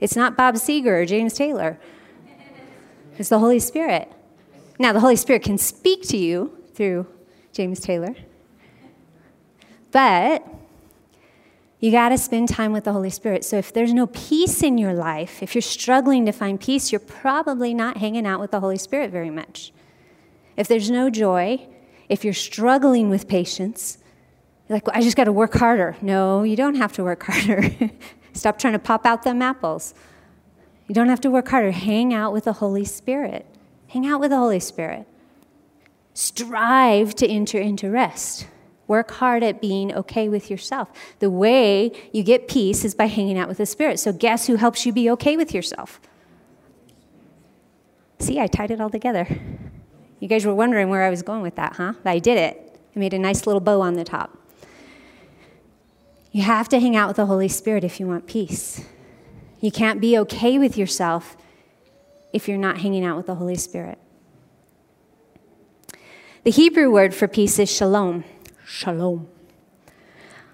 [0.00, 1.78] It's not Bob Seger or James Taylor.
[3.18, 4.10] It's the Holy Spirit.
[4.80, 7.06] Now, the Holy Spirit can speak to you through
[7.52, 8.16] James Taylor,
[9.92, 10.44] but
[11.80, 13.44] you got to spend time with the Holy Spirit.
[13.44, 16.98] So if there's no peace in your life, if you're struggling to find peace, you're
[16.98, 19.72] probably not hanging out with the Holy Spirit very much.
[20.56, 21.68] If there's no joy,
[22.08, 23.98] if you're struggling with patience,
[24.68, 25.96] like, well, I just got to work harder.
[26.02, 27.70] No, you don't have to work harder.
[28.32, 29.94] Stop trying to pop out them apples.
[30.88, 31.70] You don't have to work harder.
[31.70, 33.46] Hang out with the Holy Spirit.
[33.88, 35.06] Hang out with the Holy Spirit.
[36.12, 38.46] Strive to enter into rest.
[38.88, 40.90] Work hard at being okay with yourself.
[41.20, 44.00] The way you get peace is by hanging out with the Spirit.
[44.00, 46.00] So, guess who helps you be okay with yourself?
[48.18, 49.28] See, I tied it all together.
[50.20, 51.92] You guys were wondering where I was going with that, huh?
[52.04, 52.80] I did it.
[52.96, 54.36] I made a nice little bow on the top.
[56.32, 58.84] You have to hang out with the Holy Spirit if you want peace.
[59.60, 61.36] You can't be okay with yourself
[62.32, 63.98] if you're not hanging out with the Holy Spirit.
[66.44, 68.24] The Hebrew word for peace is shalom.
[68.70, 69.26] Shalom.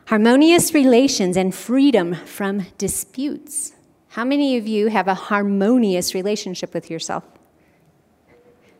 [0.07, 3.73] Harmonious relations and freedom from disputes.
[4.11, 7.25] How many of you have a harmonious relationship with yourself?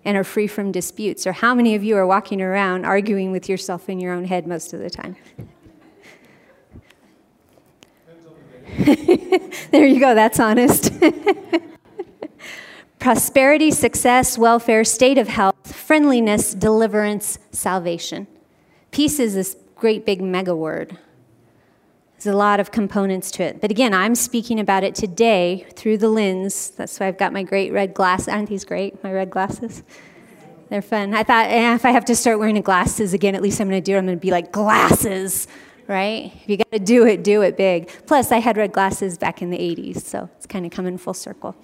[0.05, 1.27] and are free from disputes?
[1.27, 4.47] Or how many of you are walking around arguing with yourself in your own head
[4.47, 5.17] most of the time?
[9.71, 10.93] there you go, that's honest.
[12.99, 18.27] Prosperity, success, welfare, state of health, friendliness, deliverance, salvation.
[18.95, 20.97] Peace is this great big mega word.
[22.13, 23.61] There's a lot of components to it.
[23.61, 26.71] But again, I'm speaking about it today through the lens.
[26.71, 28.29] That's why I've got my great red glasses.
[28.29, 29.83] Aren't these great, my red glasses?
[30.71, 31.13] They're fun.
[31.13, 33.83] I thought eh, if I have to start wearing glasses again, at least I'm going
[33.83, 33.99] to do it.
[33.99, 35.49] I'm going to be like, glasses,
[35.89, 36.31] right?
[36.33, 37.91] If you got to do it, do it big.
[38.07, 41.15] Plus, I had red glasses back in the 80s, so it's kind of coming full
[41.15, 41.57] circle.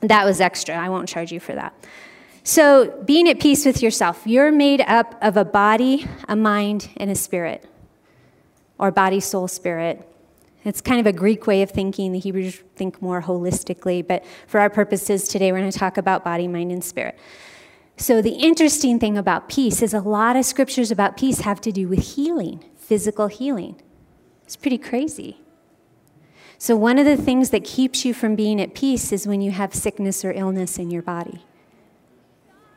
[0.00, 0.74] That was extra.
[0.74, 1.72] I won't charge you for that.
[2.48, 7.10] So, being at peace with yourself, you're made up of a body, a mind, and
[7.10, 7.68] a spirit
[8.78, 10.08] or body, soul, spirit.
[10.64, 12.12] It's kind of a Greek way of thinking.
[12.12, 16.24] The Hebrews think more holistically, but for our purposes today, we're going to talk about
[16.24, 17.18] body, mind, and spirit.
[17.98, 21.70] So, the interesting thing about peace is a lot of scriptures about peace have to
[21.70, 23.78] do with healing, physical healing.
[24.44, 25.42] It's pretty crazy.
[26.56, 29.50] So, one of the things that keeps you from being at peace is when you
[29.50, 31.42] have sickness or illness in your body.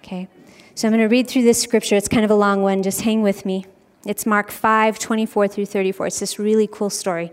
[0.03, 0.27] Okay?
[0.75, 1.95] So, I'm going to read through this scripture.
[1.95, 2.83] It's kind of a long one.
[2.83, 3.65] Just hang with me.
[4.05, 6.07] It's Mark 5, 24 through 34.
[6.07, 7.31] It's this really cool story.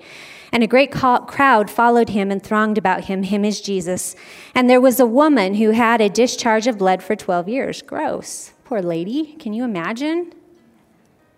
[0.53, 3.23] And a great crowd followed him and thronged about him.
[3.23, 4.17] Him is Jesus.
[4.55, 7.81] And there was a woman who had a discharge of blood for 12 years.
[7.81, 8.53] Gross.
[8.65, 9.35] Poor lady.
[9.39, 10.33] Can you imagine?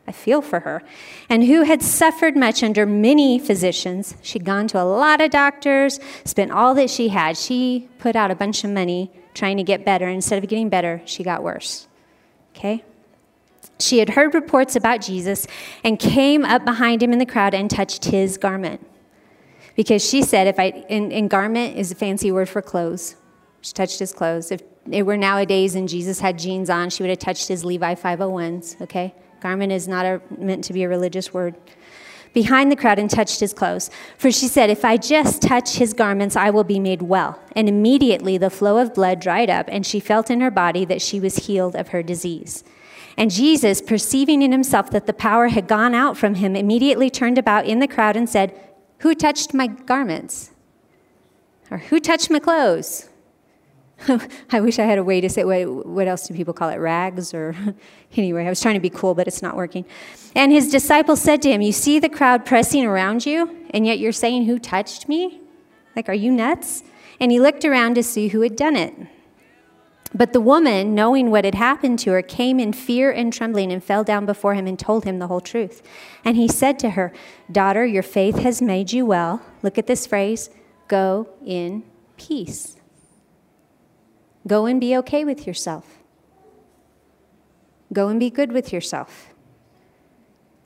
[0.06, 0.82] I feel for her.
[1.28, 4.16] And who had suffered much under many physicians.
[4.22, 7.36] She'd gone to a lot of doctors, spent all that she had.
[7.36, 10.08] She put out a bunch of money trying to get better.
[10.08, 11.88] Instead of getting better, she got worse.
[12.54, 12.84] Okay?
[13.78, 15.46] She had heard reports about Jesus
[15.82, 18.86] and came up behind him in the crowd and touched his garment.
[19.76, 23.16] Because she said, if I, and, garment is a fancy word for clothes.
[23.62, 24.50] She touched his clothes.
[24.50, 27.94] If it were nowadays and Jesus had jeans on, she would have touched his Levi
[27.94, 29.14] 501s, okay?
[29.40, 31.54] Garment is not a, meant to be a religious word.
[32.32, 33.90] Behind the crowd and touched his clothes.
[34.16, 37.40] For she said, If I just touch his garments, I will be made well.
[37.56, 41.02] And immediately the flow of blood dried up, and she felt in her body that
[41.02, 42.62] she was healed of her disease.
[43.16, 47.36] And Jesus, perceiving in himself that the power had gone out from him, immediately turned
[47.36, 48.58] about in the crowd and said,
[49.00, 50.52] Who touched my garments?
[51.70, 53.09] Or who touched my clothes?
[54.50, 56.76] I wish I had a way to say what, what else do people call it?
[56.76, 57.54] Rags or
[58.16, 59.84] anyway, I was trying to be cool, but it's not working.
[60.34, 63.98] And his disciples said to him, You see the crowd pressing around you, and yet
[63.98, 65.40] you're saying, Who touched me?
[65.96, 66.82] Like, are you nuts?
[67.18, 68.94] And he looked around to see who had done it.
[70.12, 73.82] But the woman, knowing what had happened to her, came in fear and trembling and
[73.82, 75.82] fell down before him and told him the whole truth.
[76.24, 77.12] And he said to her,
[77.50, 79.42] Daughter, your faith has made you well.
[79.62, 80.50] Look at this phrase
[80.88, 81.84] go in
[82.16, 82.79] peace.
[84.46, 85.98] Go and be okay with yourself.
[87.92, 89.34] Go and be good with yourself.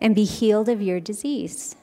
[0.00, 1.76] And be healed of your disease.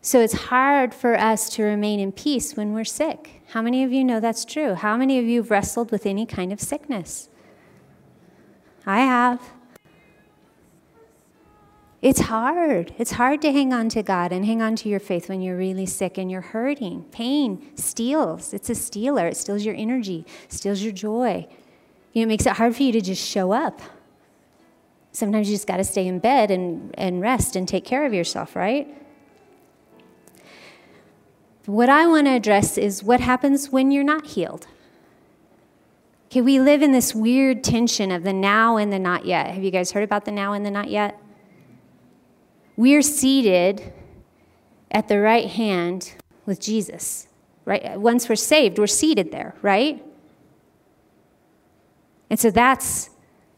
[0.00, 3.42] So it's hard for us to remain in peace when we're sick.
[3.48, 4.74] How many of you know that's true?
[4.74, 7.28] How many of you have wrestled with any kind of sickness?
[8.86, 9.40] I have.
[12.00, 12.94] It's hard.
[12.96, 15.56] It's hard to hang on to God and hang on to your faith when you're
[15.56, 17.02] really sick and you're hurting.
[17.10, 18.54] Pain steals.
[18.54, 19.26] It's a stealer.
[19.26, 21.48] It steals your energy, steals your joy.
[22.12, 23.80] You know, it makes it hard for you to just show up.
[25.10, 28.14] Sometimes you just got to stay in bed and, and rest and take care of
[28.14, 28.86] yourself, right?
[31.66, 34.68] What I want to address is what happens when you're not healed.
[36.26, 39.48] Okay, we live in this weird tension of the now and the not yet.
[39.48, 41.20] Have you guys heard about the now and the not yet?
[42.78, 43.92] We're seated
[44.88, 46.12] at the right hand
[46.46, 47.26] with Jesus,
[47.64, 47.98] right?
[47.98, 50.00] Once we're saved, we're seated there, right?
[52.30, 53.10] And so that's,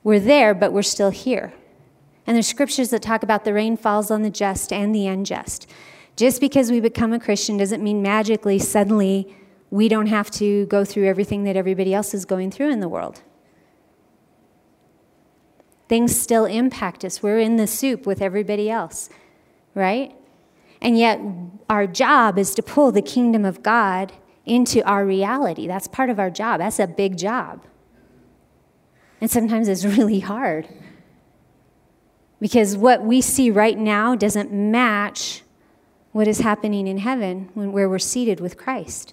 [0.03, 1.53] we're there, but we're still here.
[2.27, 5.71] And there's scriptures that talk about the rain falls on the just and the unjust.
[6.17, 9.37] Just because we become a Christian doesn't mean magically, suddenly,
[9.69, 12.89] we don't have to go through everything that everybody else is going through in the
[12.89, 13.21] world.
[15.91, 17.21] Things still impact us.
[17.21, 19.11] We're in the soup with everybody else,
[19.75, 20.15] right?
[20.81, 21.19] And yet,
[21.69, 24.13] our job is to pull the kingdom of God
[24.47, 25.67] into our reality.
[25.67, 26.61] That's part of our job.
[26.61, 27.65] That's a big job.
[29.21, 30.69] And sometimes it's really hard
[32.39, 35.43] because what we see right now doesn't match
[36.13, 39.13] what is happening in heaven when, where we're seated with Christ.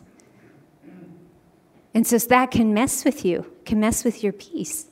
[1.96, 4.92] And so that can mess with you, can mess with your peace.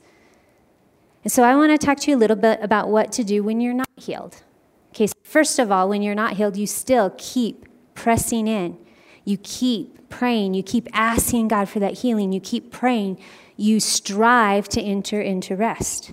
[1.26, 3.42] And so I want to talk to you a little bit about what to do
[3.42, 4.44] when you're not healed.
[4.90, 8.78] Okay, so first of all, when you're not healed, you still keep pressing in.
[9.24, 10.54] You keep praying.
[10.54, 12.30] You keep asking God for that healing.
[12.30, 13.18] You keep praying.
[13.56, 16.12] You strive to enter into rest.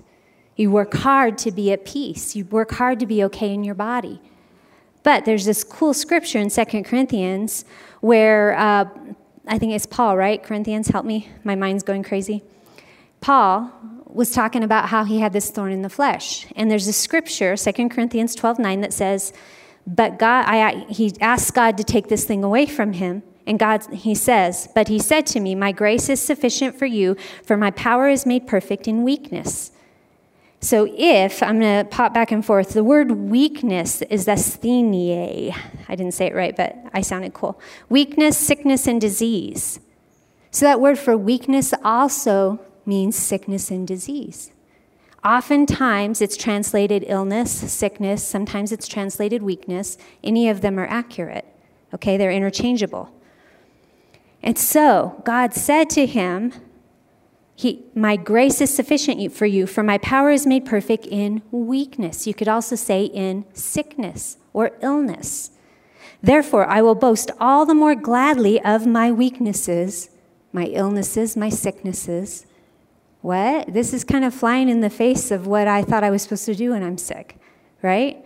[0.56, 2.34] You work hard to be at peace.
[2.34, 4.20] You work hard to be okay in your body.
[5.04, 7.64] But there's this cool scripture in Second Corinthians
[8.00, 8.86] where uh,
[9.46, 10.42] I think it's Paul, right?
[10.42, 11.28] Corinthians, help me.
[11.44, 12.42] My mind's going crazy.
[13.20, 13.72] Paul
[14.14, 16.46] was talking about how he had this thorn in the flesh.
[16.54, 19.32] And there's a scripture, Second Corinthians 12 9, that says,
[19.86, 23.24] But God, I, he asked God to take this thing away from him.
[23.46, 27.16] And God, he says, But he said to me, My grace is sufficient for you,
[27.44, 29.72] for my power is made perfect in weakness.
[30.60, 35.54] So if, I'm going to pop back and forth, the word weakness is asthenia.
[35.88, 37.60] I didn't say it right, but I sounded cool.
[37.90, 39.78] Weakness, sickness, and disease.
[40.50, 44.52] So that word for weakness also means sickness and disease.
[45.24, 49.96] Oftentimes it's translated illness, sickness, sometimes it's translated weakness.
[50.22, 51.46] Any of them are accurate.
[51.94, 53.10] Okay, they're interchangeable.
[54.42, 56.52] And so God said to him,
[57.56, 62.26] he, my grace is sufficient for you, for my power is made perfect in weakness.
[62.26, 65.52] You could also say in sickness or illness.
[66.20, 70.10] Therefore, I will boast all the more gladly of my weaknesses,
[70.52, 72.44] my illnesses, my sicknesses.
[73.24, 73.72] What?
[73.72, 76.44] This is kind of flying in the face of what I thought I was supposed
[76.44, 77.38] to do when I'm sick,
[77.80, 78.22] right?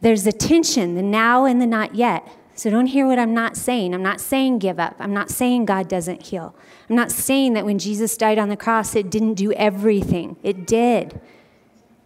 [0.00, 2.26] There's a tension, the now and the not yet.
[2.54, 3.92] So don't hear what I'm not saying.
[3.92, 4.96] I'm not saying give up.
[5.00, 6.54] I'm not saying God doesn't heal.
[6.88, 10.38] I'm not saying that when Jesus died on the cross, it didn't do everything.
[10.42, 11.20] It did.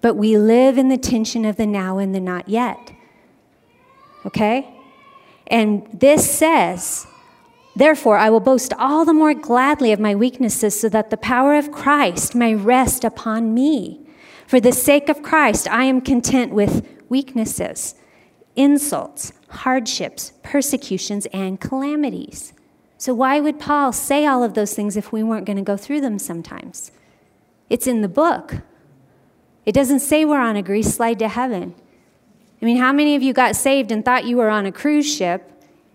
[0.00, 2.90] But we live in the tension of the now and the not yet.
[4.26, 4.68] Okay?
[5.46, 7.06] And this says,
[7.76, 11.54] Therefore, I will boast all the more gladly of my weaknesses so that the power
[11.54, 14.00] of Christ may rest upon me.
[14.46, 17.94] For the sake of Christ, I am content with weaknesses,
[18.56, 22.52] insults hardships, persecutions, and calamities.
[22.98, 25.76] So, why would Paul say all of those things if we weren't going to go
[25.76, 26.92] through them sometimes?
[27.68, 28.58] It's in the book.
[29.64, 31.74] It doesn't say we're on a grease slide to heaven.
[32.60, 35.10] I mean, how many of you got saved and thought you were on a cruise
[35.10, 35.50] ship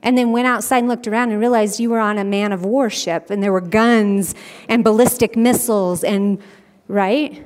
[0.05, 2.63] and then went outside and looked around and realized you were on a man of
[2.63, 4.35] war ship and there were guns
[4.69, 6.39] and ballistic missiles and,
[6.87, 7.43] right?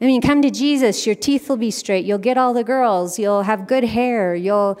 [0.00, 3.18] I mean, come to Jesus, your teeth will be straight, you'll get all the girls,
[3.18, 4.80] you'll have good hair, you'll.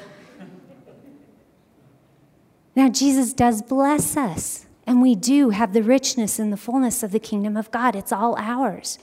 [2.74, 7.12] Now, Jesus does bless us, and we do have the richness and the fullness of
[7.12, 7.94] the kingdom of God.
[7.94, 8.98] It's all ours.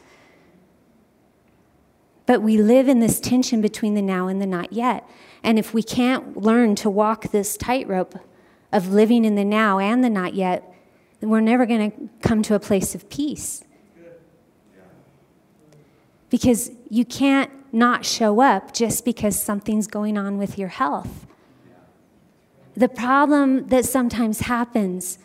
[2.25, 5.07] But we live in this tension between the now and the not yet.
[5.43, 8.17] And if we can't learn to walk this tightrope
[8.71, 10.73] of living in the now and the not yet,
[11.19, 13.63] then we're never going to come to a place of peace
[16.33, 21.27] because you can't not show up just because something's going on with your health.
[22.75, 25.19] The problem that sometimes happens,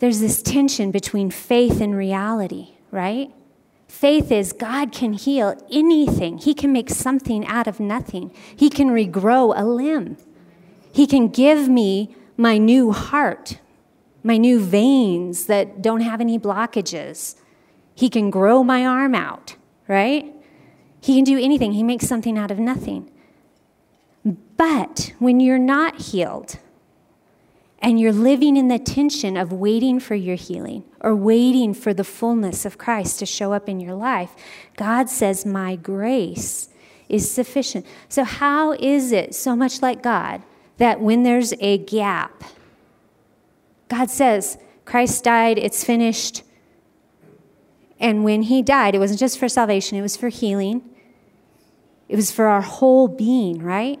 [0.00, 3.32] there's this tension between faith and reality, right?
[3.94, 6.38] Faith is God can heal anything.
[6.38, 8.34] He can make something out of nothing.
[8.56, 10.16] He can regrow a limb.
[10.92, 13.60] He can give me my new heart,
[14.24, 17.36] my new veins that don't have any blockages.
[17.94, 19.54] He can grow my arm out,
[19.86, 20.34] right?
[21.00, 23.08] He can do anything, He makes something out of nothing.
[24.56, 26.58] But when you're not healed,
[27.78, 32.02] and you're living in the tension of waiting for your healing or waiting for the
[32.02, 34.30] fullness of Christ to show up in your life,
[34.76, 36.70] God says, My grace
[37.10, 37.84] is sufficient.
[38.08, 40.42] So, how is it so much like God
[40.78, 42.42] that when there's a gap,
[43.88, 46.42] God says, Christ died, it's finished.
[48.00, 50.82] And when he died, it wasn't just for salvation, it was for healing.
[52.08, 54.00] It was for our whole being, right?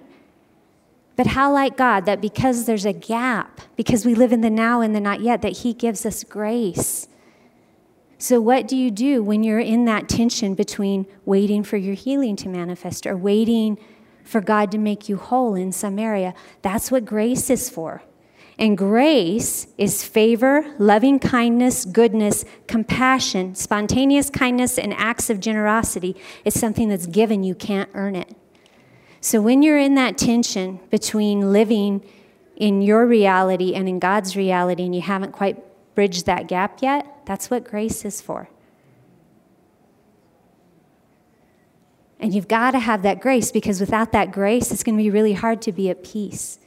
[1.16, 4.80] But how like God that because there's a gap, because we live in the now
[4.80, 7.08] and the not yet, that He gives us grace.
[8.18, 12.36] So, what do you do when you're in that tension between waiting for your healing
[12.36, 13.78] to manifest or waiting
[14.24, 16.34] for God to make you whole in some area?
[16.62, 18.02] That's what grace is for.
[18.58, 26.16] And grace is favor, loving kindness, goodness, compassion, spontaneous kindness, and acts of generosity.
[26.44, 28.36] It's something that's given, you can't earn it.
[29.24, 32.04] So when you're in that tension between living
[32.56, 35.64] in your reality and in God's reality, and you haven't quite
[35.94, 38.50] bridged that gap yet, that's what grace is for.
[42.20, 45.08] And you've got to have that grace because without that grace, it's going to be
[45.10, 46.58] really hard to be at peace.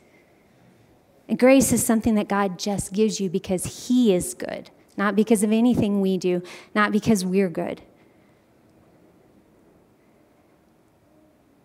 [1.29, 5.43] And grace is something that God just gives you because He is good, not because
[5.43, 6.41] of anything we do,
[6.73, 7.83] not because we're good.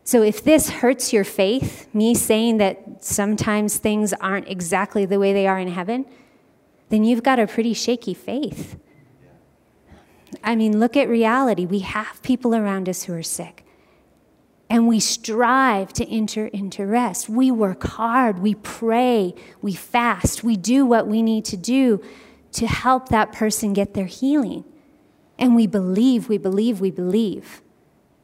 [0.04, 5.32] So, if this hurts your faith, me saying that sometimes things aren't exactly the way
[5.32, 6.06] they are in heaven,
[6.88, 8.78] then you've got a pretty shaky faith.
[10.42, 11.66] I mean, look at reality.
[11.66, 13.64] We have people around us who are sick
[14.72, 17.28] and we strive to enter into rest.
[17.28, 22.02] We work hard, we pray, we fast, we do what we need to do
[22.52, 24.64] to help that person get their healing.
[25.38, 27.60] And we believe, we believe, we believe.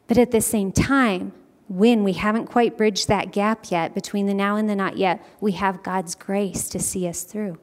[0.07, 1.33] But at the same time,
[1.69, 5.23] when we haven't quite bridged that gap yet between the now and the not yet,
[5.39, 7.59] we have God's grace to see us through.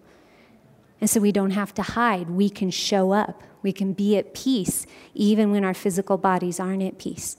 [1.01, 2.31] And so we don't have to hide.
[2.31, 3.43] We can show up.
[3.63, 7.37] We can be at peace even when our physical bodies aren't at peace.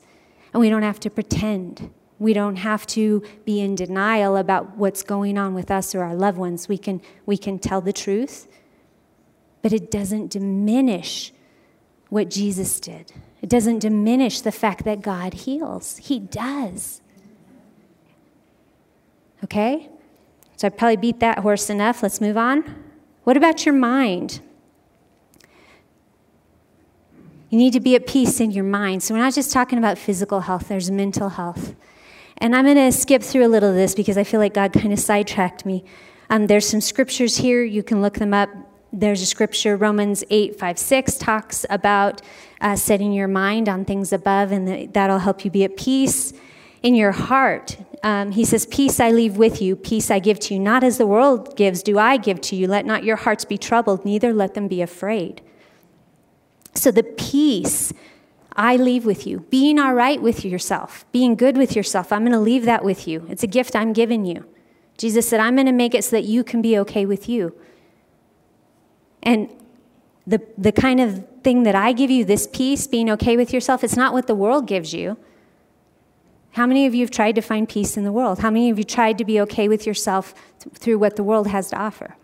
[0.53, 1.89] And we don't have to pretend.
[2.20, 6.15] We don't have to be in denial about what's going on with us or our
[6.15, 6.68] loved ones.
[6.68, 8.47] We can, we can tell the truth,
[9.61, 11.32] but it doesn't diminish
[12.09, 13.13] what Jesus did.
[13.41, 15.97] It doesn't diminish the fact that God heals.
[15.97, 17.01] He does.
[19.43, 19.89] Okay?
[20.55, 22.01] So I probably beat that horse enough.
[22.01, 22.83] Let's move on.
[23.23, 24.41] What about your mind?
[27.49, 29.03] You need to be at peace in your mind.
[29.03, 31.75] So we're not just talking about physical health, there's mental health.
[32.39, 34.73] And I'm going to skip through a little of this because I feel like God
[34.73, 35.83] kind of sidetracked me.
[36.29, 38.49] Um, there's some scriptures here, you can look them up.
[38.93, 42.21] There's a scripture, Romans 8, 5, 6, talks about
[42.61, 46.33] uh, setting your mind on things above, and that'll help you be at peace
[46.81, 47.77] in your heart.
[48.03, 50.59] Um, he says, Peace I leave with you, peace I give to you.
[50.59, 52.67] Not as the world gives, do I give to you.
[52.67, 55.41] Let not your hearts be troubled, neither let them be afraid.
[56.73, 57.91] So the peace
[58.53, 62.31] I leave with you, being all right with yourself, being good with yourself, I'm going
[62.31, 63.25] to leave that with you.
[63.29, 64.45] It's a gift I'm giving you.
[64.97, 67.55] Jesus said, I'm going to make it so that you can be okay with you.
[69.24, 69.49] And
[70.26, 73.84] the, the kind of thing that I give you, this peace, being okay with yourself,
[73.84, 75.18] it's not what the world gives you.
[76.51, 78.39] How many of you have tried to find peace in the world?
[78.39, 81.47] How many of you tried to be okay with yourself th- through what the world
[81.47, 82.15] has to offer?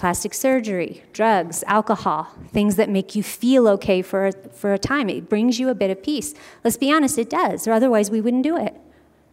[0.00, 5.10] plastic surgery, drugs, alcohol, things that make you feel okay for a, for a time.
[5.10, 6.32] It brings you a bit of peace.
[6.64, 8.74] Let's be honest, it does, or otherwise we wouldn't do it.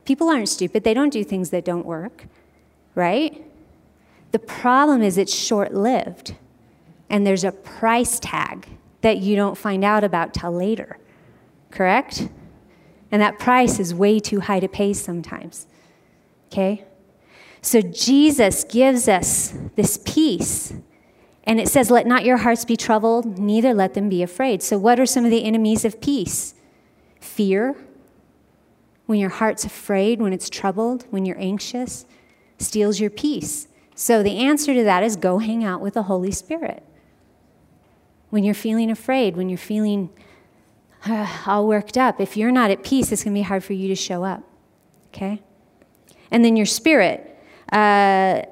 [0.03, 2.25] People aren't stupid, they don't do things that don't work,
[2.95, 3.46] right?
[4.31, 6.35] The problem is it's short lived,
[7.09, 8.67] and there's a price tag
[9.01, 10.97] that you don't find out about till later,
[11.71, 12.29] correct?
[13.11, 15.67] And that price is way too high to pay sometimes,
[16.51, 16.85] okay?
[17.61, 20.73] So Jesus gives us this peace.
[21.43, 24.61] And it says, Let not your hearts be troubled, neither let them be afraid.
[24.61, 26.53] So, what are some of the enemies of peace?
[27.21, 27.75] Fear.
[29.05, 32.05] When your heart's afraid, when it's troubled, when you're anxious,
[32.59, 33.69] steals your peace.
[33.99, 36.83] So, the answer to that is go hang out with the Holy Spirit.
[38.29, 40.11] When you're feeling afraid, when you're feeling
[41.03, 43.73] uh, all worked up, if you're not at peace, it's going to be hard for
[43.73, 44.43] you to show up.
[45.07, 45.41] Okay?
[46.29, 47.39] And then your spirit.
[47.71, 48.43] Uh,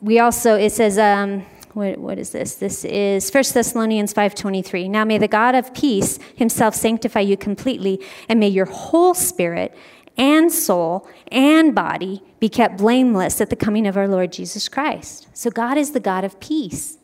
[0.00, 1.44] we also, it says, um,
[1.74, 2.54] what, what is this?
[2.54, 4.88] This is 1 Thessalonians 5.23.
[4.88, 8.00] Now may the God of peace himself sanctify you completely,
[8.30, 9.76] and may your whole spirit
[10.16, 15.28] and soul and body be kept blameless at the coming of our Lord Jesus Christ.
[15.32, 16.98] So God is the God of peace.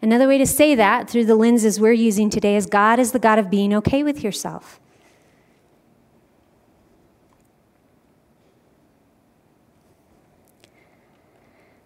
[0.00, 3.18] Another way to say that through the lenses we're using today is God is the
[3.18, 4.80] God of being okay with yourself.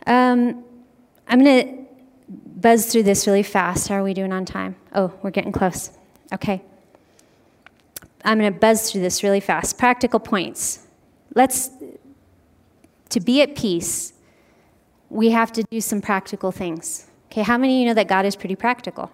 [0.07, 0.65] Um,
[1.27, 1.87] I'm going to
[2.29, 3.89] buzz through this really fast.
[3.89, 4.77] How are we doing on time?
[4.95, 5.91] Oh, we're getting close.
[6.33, 6.63] Okay.
[8.27, 9.79] I'm going to buzz through this really fast.
[9.79, 10.87] Practical points.
[11.35, 11.71] Let's,
[13.11, 14.13] to be at peace,
[15.09, 17.07] we have to do some practical things.
[17.27, 19.11] Okay, how many of you know that God is pretty practical?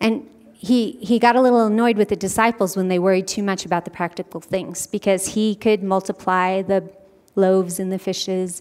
[0.00, 3.64] And he, he got a little annoyed with the disciples when they worried too much
[3.64, 6.90] about the practical things because he could multiply the
[7.34, 8.60] loaves and the fishes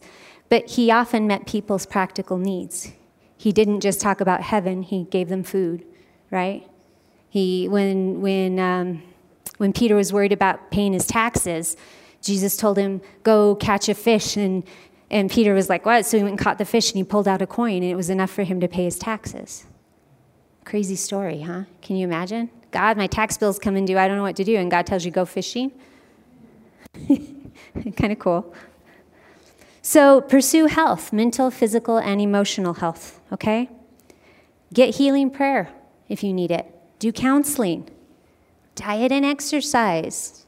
[0.50, 2.92] but he often met people's practical needs.
[3.38, 5.86] He didn't just talk about heaven, he gave them food,
[6.30, 6.68] right?
[7.30, 9.04] He, when, when, um,
[9.58, 11.78] when Peter was worried about paying his taxes,
[12.22, 14.64] Jesus told him, Go catch a fish and
[15.12, 16.06] And Peter was like, What?
[16.06, 17.96] So he went and caught the fish and he pulled out a coin and it
[17.96, 19.66] was enough for him to pay his taxes.
[20.66, 21.64] Crazy story, huh?
[21.82, 22.50] Can you imagine?
[22.72, 23.98] God, my tax bill's coming due.
[23.98, 24.56] I don't know what to do.
[24.56, 25.72] And God tells you, Go fishing.
[27.98, 28.54] kind of cool.
[29.82, 33.70] So pursue health, mental, physical, and emotional health, okay?
[34.74, 35.72] Get healing prayer
[36.08, 36.79] if you need it.
[37.00, 37.90] Do counseling,
[38.76, 40.46] diet and exercise,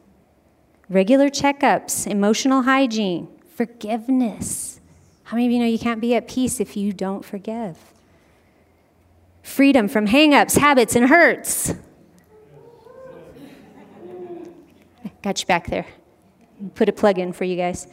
[0.90, 4.80] regular checkups, emotional hygiene, forgiveness.
[5.24, 7.78] How many of you know you can't be at peace if you don't forgive?
[9.44, 11.74] Freedom from hangups, habits, and hurts.
[15.22, 15.86] Got you back there.
[16.76, 17.88] Put a plug in for you guys.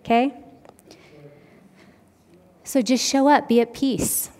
[0.00, 0.34] Okay?
[2.62, 4.30] So just show up, be at peace.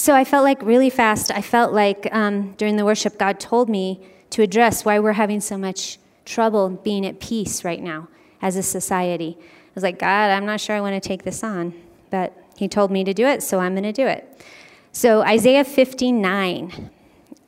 [0.00, 3.68] So I felt like really fast, I felt like um, during the worship, God told
[3.68, 8.08] me to address why we're having so much trouble being at peace right now
[8.40, 9.36] as a society.
[9.38, 9.44] I
[9.74, 11.74] was like, God, I'm not sure I want to take this on,
[12.08, 14.42] but He told me to do it, so I'm going to do it.
[14.90, 16.88] So, Isaiah 59.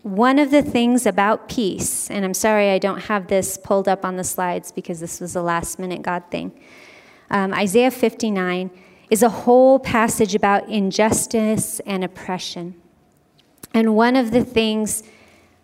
[0.03, 4.05] One of the things about peace, and I'm sorry I don't have this pulled up
[4.05, 6.53] on the slides because this was a last minute God thing.
[7.31, 8.71] Um, Isaiah 59
[9.13, 12.75] is a whole passage about injustice and oppression.
[13.75, 15.03] And one of the things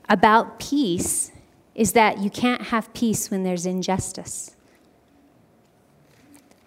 [0.07, 1.33] about peace
[1.75, 4.55] is that you can't have peace when there's injustice.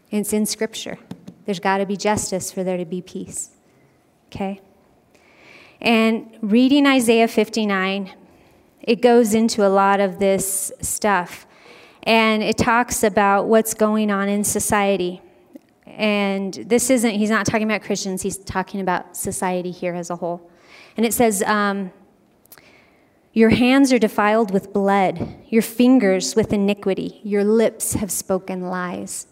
[0.10, 0.98] It's in Scripture.
[1.46, 3.52] There's got to be justice for there to be peace.
[4.30, 4.60] Okay?
[5.82, 8.12] And reading Isaiah 59,
[8.82, 11.46] it goes into a lot of this stuff.
[12.02, 15.22] And it talks about what's going on in society.
[15.98, 20.16] And this isn't, he's not talking about Christians, he's talking about society here as a
[20.16, 20.50] whole.
[20.98, 21.92] And it says, um,
[23.34, 29.28] Your hands are defiled with blood, your fingers with iniquity, your lips have spoken lies.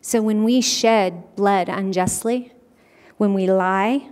[0.00, 2.52] So when we shed blood unjustly,
[3.18, 4.08] when we lie,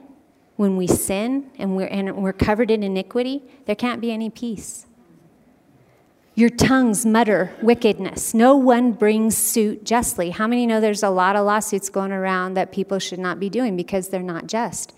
[0.57, 4.87] when we sin, and we're, and we're covered in iniquity, there can't be any peace.
[6.35, 8.33] Your tongues mutter wickedness.
[8.33, 10.31] No one brings suit justly.
[10.31, 13.51] How many know there's a lot of lawsuits going around that people should not be
[13.51, 14.95] doing because they're not just?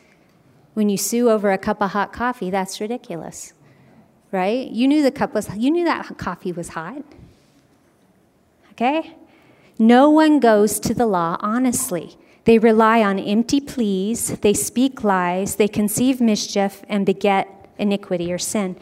[0.75, 3.55] When you sue over a cup of hot coffee, that's ridiculous.
[4.31, 4.69] Right?
[4.69, 7.03] You knew the cup was you knew that coffee was hot.
[8.73, 9.15] Okay?
[9.79, 12.17] No one goes to the law honestly.
[12.45, 18.39] They rely on empty pleas, they speak lies, they conceive mischief and beget iniquity or
[18.39, 18.77] sin.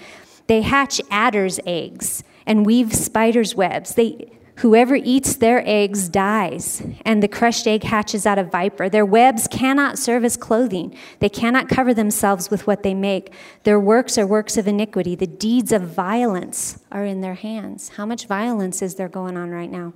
[0.46, 3.94] They hatch adder's eggs and weave spiders' webs.
[3.94, 8.88] They, whoever eats their eggs dies, and the crushed egg hatches out a viper.
[8.88, 10.92] Their webs cannot serve as clothing.
[11.20, 13.32] They cannot cover themselves with what they make.
[13.62, 15.14] Their works are works of iniquity.
[15.14, 17.90] The deeds of violence are in their hands.
[17.90, 19.92] How much violence is there going on right now?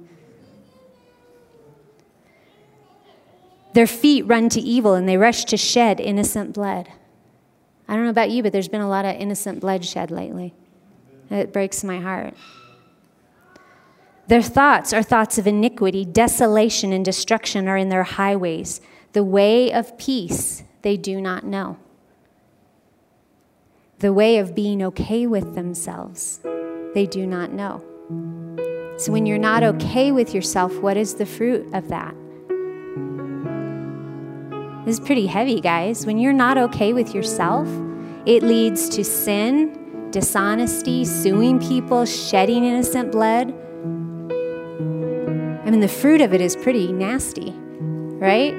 [3.73, 6.89] Their feet run to evil and they rush to shed innocent blood.
[7.89, 10.55] I don't know about you, but there's been a lot of innocent bloodshed lately.
[11.31, 12.35] It breaks my heart.
[14.27, 18.81] Their thoughts are thoughts of iniquity, desolation, and destruction are in their highways.
[19.13, 21.79] The way of peace they do not know.
[23.99, 26.41] The way of being okay with themselves
[26.95, 27.83] they do not know.
[28.97, 32.15] So when you're not okay with yourself, what is the fruit of that?
[34.85, 36.07] This is pretty heavy, guys.
[36.07, 37.67] When you're not okay with yourself,
[38.27, 39.84] it leads to sin
[40.15, 43.49] dishonesty, suing people, shedding innocent blood.
[45.67, 48.55] I mean, the fruit of it is pretty nasty, right?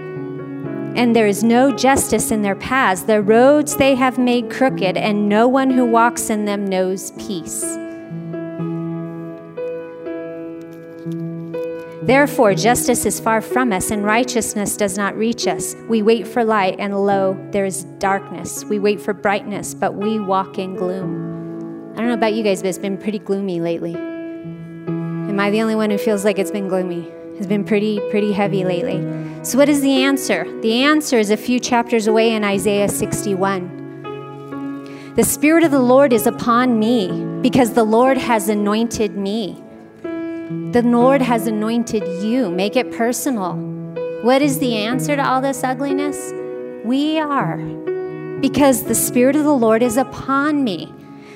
[0.98, 3.04] And there is no justice in their paths.
[3.04, 7.64] The roads they have made crooked, and no one who walks in them knows peace.
[12.04, 15.74] Therefore, justice is far from us, and righteousness does not reach us.
[15.88, 18.66] We wait for light, and lo, there is darkness.
[18.66, 21.36] We wait for brightness, but we walk in gloom.
[21.96, 23.96] I don't know about you guys, but it's been pretty gloomy lately.
[23.96, 27.08] Am I the only one who feels like it's been gloomy?
[27.38, 28.98] It's been pretty, pretty heavy lately.
[29.46, 30.44] So, what is the answer?
[30.60, 35.14] The answer is a few chapters away in Isaiah 61.
[35.16, 39.64] The Spirit of the Lord is upon me because the Lord has anointed me.
[40.04, 42.52] The Lord has anointed you.
[42.52, 43.54] Make it personal.
[44.22, 46.34] What is the answer to all this ugliness?
[46.84, 47.56] We are.
[48.42, 50.94] Because the Spirit of the Lord is upon me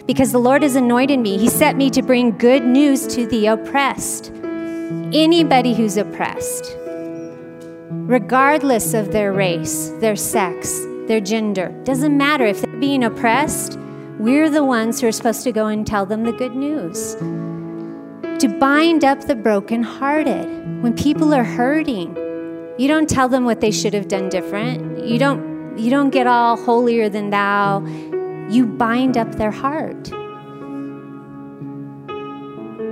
[0.10, 1.38] because the Lord has anointed me.
[1.38, 4.32] He set me to bring good news to the oppressed.
[5.14, 6.76] Anybody who's oppressed,
[7.92, 13.78] regardless of their race, their sex, their gender, doesn't matter if they're being oppressed,
[14.18, 17.16] we're the ones who are supposed to go and tell them the good news.
[18.40, 20.82] to bind up the brokenhearted.
[20.82, 22.16] When people are hurting,
[22.80, 25.06] you don't tell them what they should have done different.
[25.06, 27.82] You don't, you don't get all holier than thou.
[28.50, 30.10] You bind up their heart.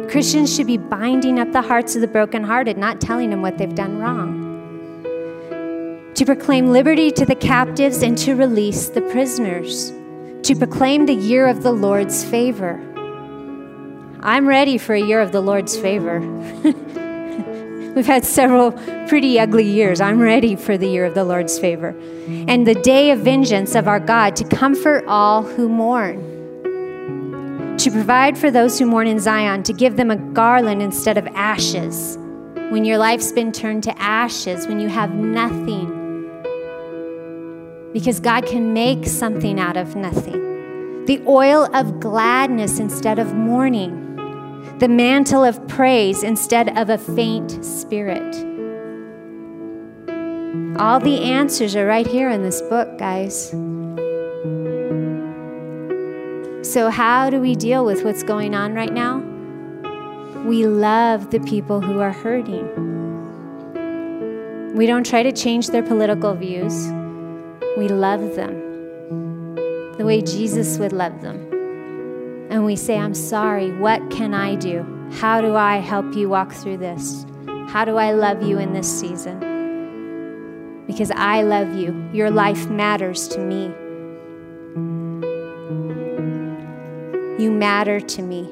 [0.09, 3.73] Christians should be binding up the hearts of the brokenhearted, not telling them what they've
[3.73, 4.45] done wrong.
[6.13, 9.91] To proclaim liberty to the captives and to release the prisoners.
[10.43, 12.79] To proclaim the year of the Lord's favor.
[14.21, 16.19] I'm ready for a year of the Lord's favor.
[17.97, 18.73] We've had several
[19.07, 20.01] pretty ugly years.
[20.01, 21.95] I'm ready for the year of the Lord's favor.
[22.47, 26.37] And the day of vengeance of our God to comfort all who mourn
[27.79, 31.25] to provide for those who mourn in Zion, to give them a garland instead of
[31.33, 32.19] ashes.
[32.69, 35.87] When your life's been turned to ashes, when you have nothing.
[37.93, 41.05] Because God can make something out of nothing.
[41.05, 44.06] The oil of gladness instead of mourning.
[44.79, 48.35] The mantle of praise instead of a faint spirit.
[50.79, 53.49] All the answers are right here in this book, guys.
[56.67, 59.17] So, how do we deal with what's going on right now?
[60.45, 62.67] We love the people who are hurting.
[64.75, 66.87] We don't try to change their political views.
[67.77, 68.67] We love them
[69.97, 71.46] the way Jesus would love them.
[72.49, 73.71] And we say, I'm sorry.
[73.71, 74.85] What can I do?
[75.13, 77.25] How do I help you walk through this?
[77.67, 80.85] How do I love you in this season?
[80.87, 82.09] Because I love you.
[82.13, 83.65] Your life matters to me.
[87.43, 88.43] You matter to me.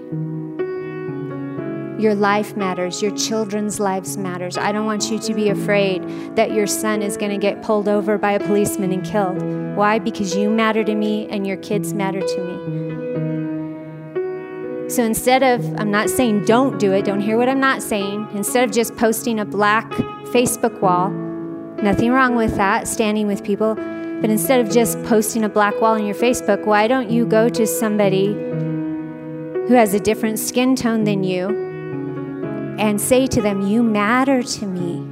[2.01, 3.01] Your life matters.
[3.01, 4.57] Your children's lives matters.
[4.57, 6.03] I don't want you to be afraid
[6.35, 9.41] that your son is going to get pulled over by a policeman and killed.
[9.77, 9.99] Why?
[9.99, 12.84] Because you matter to me and your kids matter to me.
[14.95, 18.29] So instead of, I'm not saying don't do it, don't hear what I'm not saying.
[18.33, 19.91] Instead of just posting a black
[20.31, 21.09] Facebook wall,
[21.83, 25.95] nothing wrong with that, standing with people, but instead of just posting a black wall
[25.95, 28.27] on your Facebook, why don't you go to somebody
[29.67, 31.49] who has a different skin tone than you
[32.79, 35.05] and say to them, You matter to me.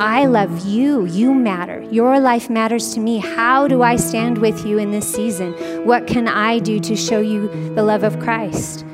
[0.00, 1.04] I love you.
[1.04, 1.82] You matter.
[1.92, 3.18] Your life matters to me.
[3.18, 5.52] How do I stand with you in this season?
[5.86, 7.46] What can I do to show you
[7.76, 8.84] the love of Christ?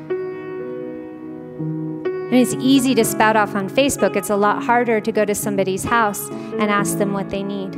[2.25, 4.17] And it's easy to spout off on Facebook.
[4.17, 7.73] It's a lot harder to go to somebody's house and ask them what they need.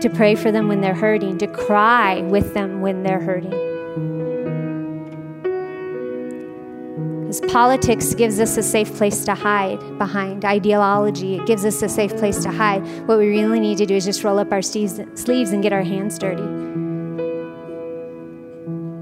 [0.00, 3.50] To pray for them when they're hurting, to cry with them when they're hurting.
[7.20, 10.44] Because politics gives us a safe place to hide behind.
[10.44, 12.82] Ideology, it gives us a safe place to hide.
[13.06, 15.82] What we really need to do is just roll up our sleeves and get our
[15.82, 16.42] hands dirty.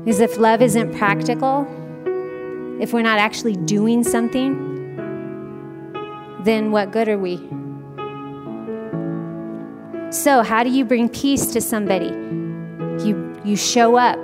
[0.04, 1.66] Because if love isn't practical,
[2.81, 4.68] if we're not actually doing something,
[6.45, 7.37] then what good are we?
[10.12, 12.09] So, how do you bring peace to somebody?
[13.07, 14.18] You, you show up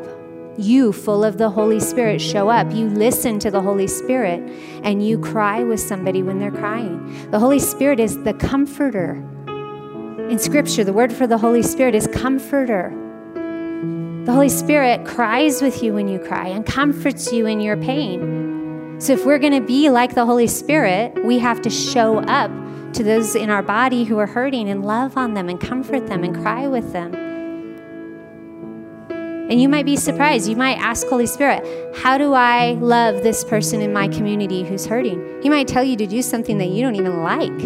[0.59, 2.73] you, full of the Holy Spirit, show up.
[2.73, 4.41] You listen to the Holy Spirit
[4.83, 7.31] and you cry with somebody when they're crying.
[7.31, 9.23] The Holy Spirit is the comforter.
[10.31, 12.91] In Scripture, the word for the Holy Spirit is comforter.
[14.25, 18.36] The Holy Spirit cries with you when you cry and comforts you in your pain.
[18.99, 22.51] So, if we're going to be like the Holy Spirit, we have to show up
[22.94, 26.24] to those in our body who are hurting and love on them and comfort them
[26.24, 27.14] and cry with them.
[29.51, 30.49] And you might be surprised.
[30.49, 31.62] You might ask Holy Spirit,
[31.99, 35.42] How do I love this person in my community who's hurting?
[35.42, 37.61] He might tell you to do something that you don't even like.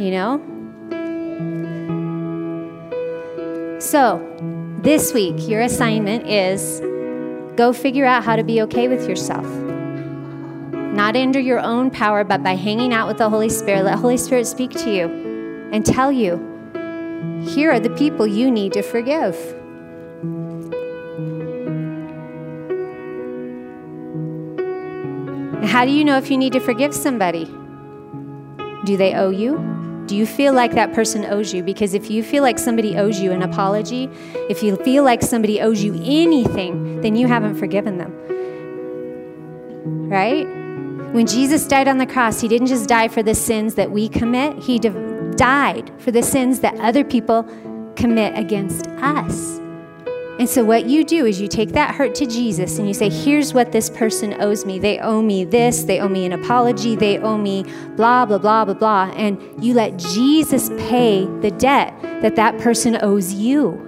[0.00, 0.42] You know?
[3.78, 4.18] So,
[4.82, 6.80] this week, your assignment is
[7.56, 9.46] go figure out how to be okay with yourself.
[10.72, 13.84] Not under your own power, but by hanging out with the Holy Spirit.
[13.84, 16.36] Let Holy Spirit speak to you and tell you,
[17.42, 19.36] here are the people you need to forgive.
[25.68, 27.44] How do you know if you need to forgive somebody?
[28.84, 29.77] Do they owe you?
[30.08, 31.62] Do you feel like that person owes you?
[31.62, 34.08] Because if you feel like somebody owes you an apology,
[34.48, 38.10] if you feel like somebody owes you anything, then you haven't forgiven them.
[40.08, 40.46] Right?
[41.12, 44.08] When Jesus died on the cross, he didn't just die for the sins that we
[44.08, 47.46] commit, he died for the sins that other people
[47.94, 49.60] commit against us.
[50.38, 53.08] And so, what you do is you take that hurt to Jesus and you say,
[53.08, 54.78] Here's what this person owes me.
[54.78, 55.82] They owe me this.
[55.82, 56.94] They owe me an apology.
[56.94, 57.64] They owe me
[57.96, 59.12] blah, blah, blah, blah, blah.
[59.16, 63.84] And you let Jesus pay the debt that that person owes you.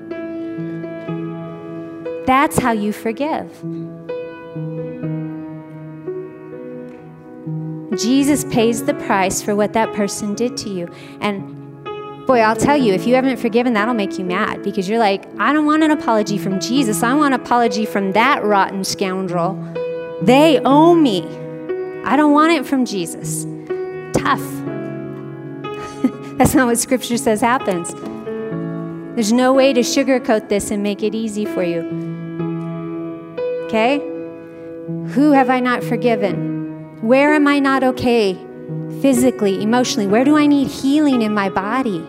[2.26, 3.48] That's how you forgive.
[7.96, 10.88] Jesus pays the price for what that person did to you.
[11.20, 11.59] And
[12.26, 15.26] boy, I'll tell you, if you haven't forgiven, that'll make you mad because you're like,
[15.38, 17.02] I don't want an apology from Jesus.
[17.02, 19.54] I want an apology from that rotten scoundrel.
[20.22, 21.22] They owe me.
[22.04, 23.44] I don't want it from Jesus.
[24.14, 24.40] Tough.
[26.38, 27.94] That's not what Scripture says happens.
[29.14, 31.82] There's no way to sugarcoat this and make it easy for you.
[33.66, 33.98] Okay?
[35.14, 37.00] Who have I not forgiven?
[37.02, 38.38] Where am I not okay
[39.00, 40.06] physically, emotionally?
[40.06, 42.00] Where do I need healing in my body?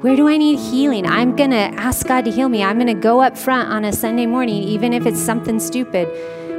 [0.00, 1.06] Where do I need healing?
[1.06, 2.62] I'm going to ask God to heal me.
[2.62, 6.08] I'm going to go up front on a Sunday morning, even if it's something stupid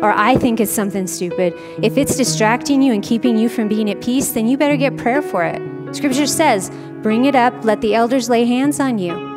[0.01, 1.53] or I think it's something stupid.
[1.83, 4.97] If it's distracting you and keeping you from being at peace, then you better get
[4.97, 5.61] prayer for it.
[5.95, 6.71] Scripture says,
[7.01, 9.29] bring it up, let the elders lay hands on you.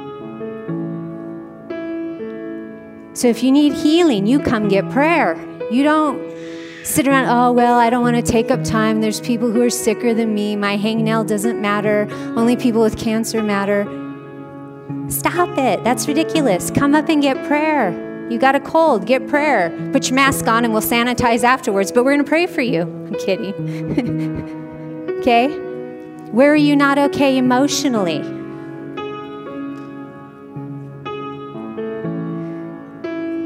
[3.14, 5.36] So if you need healing, you come get prayer.
[5.70, 6.18] You don't
[6.84, 9.00] sit around, oh, well, I don't want to take up time.
[9.00, 10.54] There's people who are sicker than me.
[10.54, 12.06] My hangnail doesn't matter.
[12.36, 13.84] Only people with cancer matter.
[15.08, 15.82] Stop it.
[15.82, 16.70] That's ridiculous.
[16.70, 18.28] Come up and get prayer.
[18.30, 19.70] You got a cold, get prayer.
[19.92, 22.82] Put your mask on and we'll sanitize afterwards, but we're going to pray for you.
[22.82, 23.54] I'm kidding.
[25.20, 25.48] okay?
[26.30, 28.18] Where are you not okay emotionally?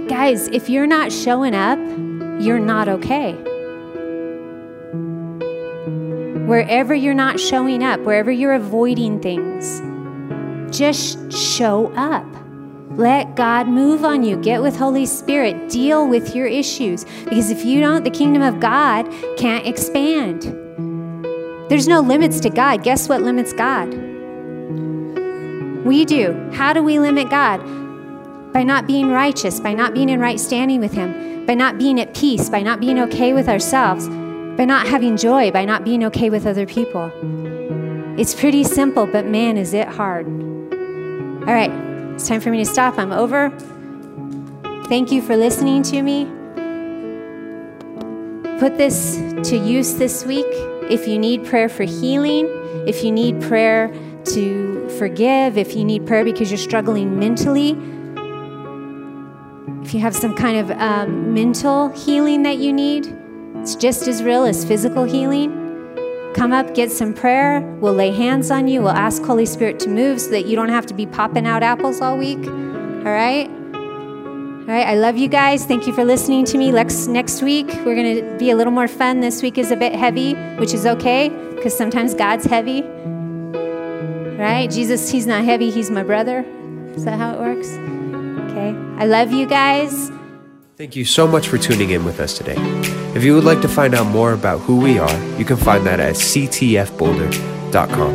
[0.09, 1.79] Guys, if you're not showing up,
[2.41, 3.33] you're not okay.
[6.47, 9.83] Wherever you're not showing up, wherever you're avoiding things,
[10.77, 12.25] just show up.
[12.93, 14.37] Let God move on you.
[14.37, 15.69] Get with Holy Spirit.
[15.69, 17.05] Deal with your issues.
[17.25, 20.43] Because if you don't, the kingdom of God can't expand.
[21.69, 22.83] There's no limits to God.
[22.83, 23.89] Guess what limits God?
[25.85, 26.51] We do.
[26.53, 27.61] How do we limit God?
[28.53, 32.01] By not being righteous, by not being in right standing with Him, by not being
[32.01, 36.05] at peace, by not being okay with ourselves, by not having joy, by not being
[36.05, 37.13] okay with other people.
[38.19, 40.27] It's pretty simple, but man, is it hard.
[40.27, 41.71] All right,
[42.15, 42.99] it's time for me to stop.
[42.99, 43.51] I'm over.
[44.89, 46.25] Thank you for listening to me.
[48.59, 49.17] Put this
[49.49, 50.47] to use this week.
[50.91, 52.49] If you need prayer for healing,
[52.89, 53.93] if you need prayer
[54.25, 57.75] to forgive, if you need prayer because you're struggling mentally,
[59.89, 63.07] if you have some kind of um, mental healing that you need,
[63.55, 65.51] it's just as real as physical healing.
[66.35, 67.63] Come up, get some prayer.
[67.81, 68.83] We'll lay hands on you.
[68.83, 71.63] We'll ask Holy Spirit to move so that you don't have to be popping out
[71.63, 72.37] apples all week.
[72.37, 73.49] All right?
[73.49, 75.65] All right, I love you guys.
[75.65, 76.71] Thank you for listening to me.
[76.71, 79.21] Next, next week, we're going to be a little more fun.
[79.21, 82.83] This week is a bit heavy, which is okay because sometimes God's heavy.
[84.37, 84.71] Right?
[84.71, 86.45] Jesus, He's not heavy, He's my brother.
[86.95, 87.98] Is that how it works?
[88.49, 88.75] Okay.
[88.97, 90.11] I love you guys.
[90.77, 92.55] Thank you so much for tuning in with us today.
[93.15, 95.85] If you would like to find out more about who we are, you can find
[95.87, 98.15] that at ctfboulder.com.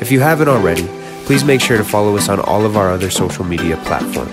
[0.00, 0.86] If you haven't already,
[1.24, 4.32] please make sure to follow us on all of our other social media platforms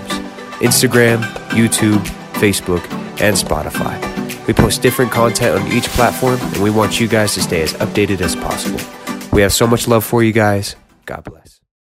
[0.60, 1.98] Instagram, YouTube,
[2.34, 2.88] Facebook,
[3.20, 4.00] and Spotify.
[4.46, 7.72] We post different content on each platform, and we want you guys to stay as
[7.74, 8.78] updated as possible.
[9.32, 10.76] We have so much love for you guys.
[11.04, 11.55] God bless.